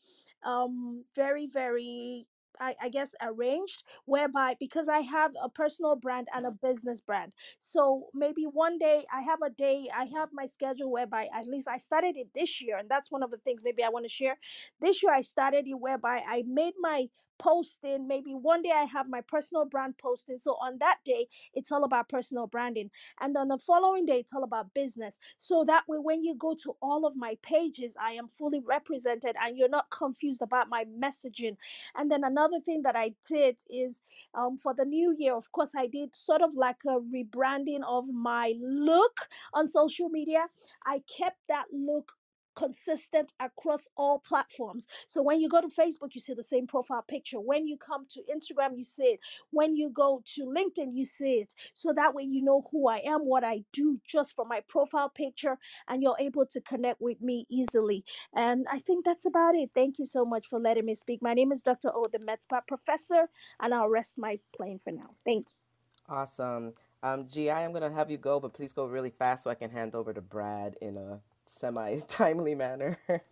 um 0.44 1.04
very 1.14 1.46
very 1.46 2.26
I, 2.60 2.74
I, 2.80 2.88
guess 2.88 3.14
arranged 3.22 3.82
whereby 4.04 4.56
because 4.58 4.88
I 4.88 5.00
have 5.00 5.32
a 5.42 5.48
personal 5.48 5.96
brand 5.96 6.28
and 6.34 6.46
a 6.46 6.50
business 6.50 7.00
brand. 7.00 7.32
So 7.58 8.06
maybe 8.14 8.44
one 8.44 8.78
day 8.78 9.04
I 9.12 9.22
have 9.22 9.42
a 9.42 9.50
day, 9.50 9.88
I 9.94 10.04
have 10.16 10.30
my 10.32 10.46
schedule 10.46 10.90
whereby 10.90 11.28
at 11.34 11.46
least 11.46 11.68
I 11.68 11.76
started 11.76 12.16
it 12.16 12.28
this 12.34 12.60
year. 12.60 12.78
And 12.78 12.88
that's 12.88 13.10
one 13.10 13.22
of 13.22 13.30
the 13.30 13.38
things 13.38 13.62
maybe 13.64 13.82
I 13.82 13.88
want 13.88 14.04
to 14.04 14.10
share. 14.10 14.38
This 14.80 15.02
year 15.02 15.12
I 15.12 15.20
started 15.20 15.66
it 15.66 15.74
whereby 15.74 16.22
I 16.26 16.44
made 16.46 16.74
my 16.80 17.08
posting. 17.38 18.06
Maybe 18.06 18.32
one 18.32 18.62
day 18.62 18.72
I 18.72 18.84
have 18.84 19.08
my 19.08 19.20
personal 19.20 19.64
brand 19.64 19.98
posting. 19.98 20.38
So 20.38 20.52
on 20.52 20.78
that 20.78 20.98
day, 21.04 21.28
it's 21.54 21.72
all 21.72 21.84
about 21.84 22.08
personal 22.08 22.46
branding. 22.46 22.90
And 23.20 23.36
on 23.36 23.48
the 23.48 23.58
following 23.58 24.06
day, 24.06 24.20
it's 24.20 24.32
all 24.32 24.44
about 24.44 24.74
business. 24.74 25.18
So 25.36 25.64
that 25.64 25.84
way, 25.88 25.98
when 25.98 26.24
you 26.24 26.34
go 26.34 26.54
to 26.62 26.76
all 26.82 27.06
of 27.06 27.16
my 27.16 27.36
pages, 27.42 27.96
I 28.00 28.12
am 28.12 28.28
fully 28.28 28.60
represented 28.60 29.36
and 29.42 29.56
you're 29.56 29.68
not 29.68 29.90
confused 29.90 30.42
about 30.42 30.68
my 30.68 30.84
messaging. 30.84 31.56
And 31.94 32.10
then 32.10 32.24
another 32.24 32.60
thing 32.60 32.82
that 32.82 32.96
I 32.96 33.14
did 33.28 33.56
is 33.68 34.00
um, 34.34 34.58
for 34.58 34.74
the 34.74 34.84
new 34.84 35.14
year, 35.16 35.34
of 35.34 35.50
course, 35.52 35.72
I 35.76 35.86
did 35.86 36.14
sort 36.14 36.42
of 36.42 36.54
like 36.54 36.82
a 36.86 37.00
rebranding 37.00 37.80
of 37.86 38.08
my 38.08 38.54
look 38.60 39.28
on 39.54 39.66
social 39.66 40.08
media. 40.08 40.46
I 40.84 41.02
kept 41.18 41.38
that 41.48 41.66
look 41.72 42.12
consistent 42.56 43.32
across 43.38 43.88
all 43.96 44.18
platforms. 44.18 44.86
So 45.06 45.22
when 45.22 45.40
you 45.40 45.48
go 45.48 45.60
to 45.60 45.68
Facebook, 45.68 46.14
you 46.14 46.20
see 46.20 46.34
the 46.34 46.42
same 46.42 46.66
profile 46.66 47.04
picture. 47.06 47.38
When 47.38 47.66
you 47.66 47.76
come 47.76 48.06
to 48.10 48.20
Instagram, 48.34 48.76
you 48.76 48.84
see 48.84 49.04
it. 49.04 49.20
When 49.50 49.76
you 49.76 49.90
go 49.90 50.22
to 50.34 50.42
LinkedIn, 50.44 50.90
you 50.94 51.04
see 51.04 51.34
it. 51.34 51.54
So 51.74 51.92
that 51.94 52.14
way 52.14 52.24
you 52.24 52.42
know 52.42 52.66
who 52.72 52.88
I 52.88 52.98
am, 53.06 53.20
what 53.20 53.44
I 53.44 53.62
do 53.72 53.98
just 54.06 54.34
from 54.34 54.48
my 54.48 54.60
profile 54.68 55.08
picture, 55.08 55.58
and 55.88 56.02
you're 56.02 56.16
able 56.18 56.46
to 56.46 56.60
connect 56.60 57.00
with 57.00 57.20
me 57.20 57.46
easily. 57.50 58.04
And 58.34 58.66
I 58.70 58.80
think 58.80 59.04
that's 59.04 59.26
about 59.26 59.54
it. 59.54 59.70
Thank 59.74 59.98
you 59.98 60.06
so 60.06 60.24
much 60.24 60.46
for 60.48 60.58
letting 60.58 60.86
me 60.86 60.94
speak. 60.94 61.22
My 61.22 61.34
name 61.34 61.52
is 61.52 61.62
Dr. 61.62 61.90
O, 61.94 62.06
the 62.10 62.18
MedSpa 62.18 62.66
professor, 62.66 63.28
and 63.60 63.74
I'll 63.74 63.88
rest 63.88 64.14
my 64.16 64.38
plane 64.56 64.80
for 64.82 64.92
now. 64.92 65.10
Thank 65.24 65.48
you. 65.48 66.14
Awesome. 66.14 66.72
Um, 67.02 67.26
GI, 67.26 67.50
I'm 67.50 67.72
going 67.72 67.88
to 67.88 67.96
have 67.96 68.10
you 68.10 68.16
go, 68.16 68.40
but 68.40 68.54
please 68.54 68.72
go 68.72 68.86
really 68.86 69.10
fast 69.10 69.44
so 69.44 69.50
I 69.50 69.54
can 69.54 69.70
hand 69.70 69.94
over 69.94 70.12
to 70.12 70.20
Brad 70.20 70.76
in 70.80 70.96
a 70.96 71.20
semi 71.46 71.98
timely 72.08 72.54
manner. 72.54 72.98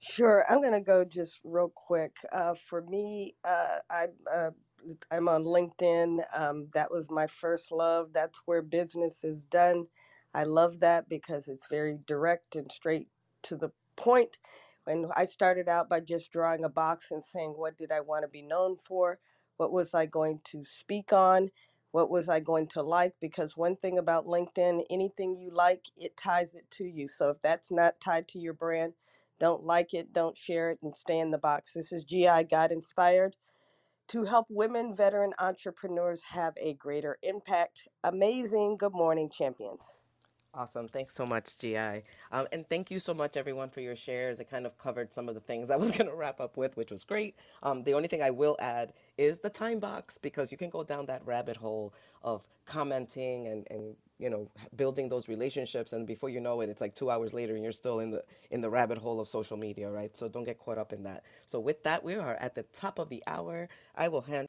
Sure, 0.00 0.44
I'm 0.48 0.62
gonna 0.62 0.80
go 0.80 1.04
just 1.04 1.40
real 1.44 1.72
quick. 1.74 2.16
Uh, 2.32 2.54
for 2.54 2.82
me, 2.82 3.34
uh, 3.44 3.78
I 3.90 4.06
uh, 4.32 4.50
I'm 5.10 5.28
on 5.28 5.44
LinkedIn. 5.44 6.20
Um, 6.38 6.68
that 6.74 6.90
was 6.90 7.10
my 7.10 7.26
first 7.26 7.72
love. 7.72 8.12
That's 8.12 8.42
where 8.46 8.62
business 8.62 9.24
is 9.24 9.44
done. 9.46 9.86
I 10.34 10.44
love 10.44 10.80
that 10.80 11.08
because 11.08 11.48
it's 11.48 11.66
very 11.68 11.98
direct 12.06 12.56
and 12.56 12.70
straight 12.70 13.08
to 13.44 13.56
the 13.56 13.70
point. 13.96 14.38
When 14.84 15.06
I 15.16 15.24
started 15.24 15.68
out 15.68 15.88
by 15.88 16.00
just 16.00 16.32
drawing 16.32 16.64
a 16.64 16.68
box 16.68 17.10
and 17.10 17.24
saying, 17.24 17.54
what 17.56 17.76
did 17.78 17.92
I 17.92 18.00
want 18.00 18.22
to 18.24 18.28
be 18.28 18.42
known 18.42 18.76
for? 18.76 19.18
What 19.56 19.72
was 19.72 19.94
I 19.94 20.06
going 20.06 20.40
to 20.46 20.64
speak 20.64 21.12
on? 21.12 21.50
What 21.92 22.10
was 22.10 22.28
I 22.28 22.40
going 22.40 22.68
to 22.68 22.82
like? 22.82 23.14
Because 23.20 23.56
one 23.56 23.76
thing 23.76 23.98
about 23.98 24.26
LinkedIn, 24.26 24.84
anything 24.90 25.36
you 25.36 25.50
like, 25.52 25.86
it 25.96 26.16
ties 26.16 26.54
it 26.54 26.70
to 26.72 26.84
you. 26.84 27.08
So 27.08 27.30
if 27.30 27.42
that's 27.42 27.70
not 27.72 28.00
tied 28.00 28.28
to 28.28 28.38
your 28.40 28.54
brand, 28.54 28.94
Don't 29.40 29.64
like 29.66 29.94
it, 29.94 30.14
don't 30.14 30.38
share 30.38 30.70
it, 30.72 30.80
and 30.82 30.96
stay 30.96 31.20
in 31.20 31.32
the 31.32 31.38
box. 31.38 31.74
This 31.74 31.92
is 31.92 32.04
GI 32.06 32.44
God 32.50 32.72
Inspired 32.72 33.36
to 34.08 34.24
help 34.24 34.46
women 34.50 34.96
veteran 34.96 35.32
entrepreneurs 35.38 36.22
have 36.30 36.54
a 36.58 36.74
greater 36.74 37.18
impact. 37.22 37.88
Amazing. 38.04 38.76
Good 38.78 38.94
morning, 38.94 39.30
champions. 39.30 39.94
Awesome. 40.54 40.88
Thanks 40.88 41.14
so 41.14 41.26
much, 41.26 41.58
GI. 41.58 42.02
Um, 42.32 42.46
and 42.52 42.68
thank 42.68 42.90
you 42.90 42.98
so 42.98 43.12
much, 43.12 43.36
everyone, 43.36 43.68
for 43.68 43.80
your 43.80 43.94
shares. 43.94 44.40
It 44.40 44.50
kind 44.50 44.64
of 44.66 44.76
covered 44.78 45.12
some 45.12 45.28
of 45.28 45.34
the 45.34 45.40
things 45.40 45.70
I 45.70 45.76
was 45.76 45.90
going 45.96 46.08
to 46.08 46.16
wrap 46.16 46.40
up 46.40 46.56
with, 46.56 46.76
which 46.76 46.90
was 46.90 47.04
great. 47.04 47.36
Um, 47.62 47.82
the 47.84 47.94
only 47.94 48.08
thing 48.08 48.22
I 48.22 48.30
will 48.30 48.56
add 48.58 48.94
is 49.18 49.40
the 49.40 49.50
time 49.50 49.78
box 49.78 50.16
because 50.16 50.50
you 50.50 50.58
can 50.58 50.70
go 50.70 50.82
down 50.82 51.04
that 51.06 51.24
rabbit 51.26 51.56
hole 51.56 51.92
of 52.22 52.42
commenting 52.64 53.46
and, 53.46 53.66
and 53.70 53.94
you 54.18 54.28
know 54.28 54.50
building 54.76 55.08
those 55.08 55.28
relationships 55.28 55.92
and 55.92 56.06
before 56.06 56.28
you 56.28 56.40
know 56.40 56.60
it 56.60 56.68
it's 56.68 56.80
like 56.80 56.94
two 56.94 57.10
hours 57.10 57.32
later 57.32 57.54
and 57.54 57.62
you're 57.62 57.72
still 57.72 58.00
in 58.00 58.10
the 58.10 58.22
in 58.50 58.60
the 58.60 58.68
rabbit 58.68 58.98
hole 58.98 59.20
of 59.20 59.28
social 59.28 59.56
media 59.56 59.88
right 59.88 60.14
so 60.16 60.28
don't 60.28 60.44
get 60.44 60.58
caught 60.58 60.76
up 60.76 60.92
in 60.92 61.02
that 61.04 61.22
so 61.46 61.58
with 61.58 61.82
that 61.84 62.04
we 62.04 62.14
are 62.14 62.34
at 62.34 62.54
the 62.54 62.64
top 62.64 62.98
of 62.98 63.08
the 63.08 63.22
hour 63.26 63.68
i 63.96 64.06
will 64.06 64.20
hand 64.20 64.48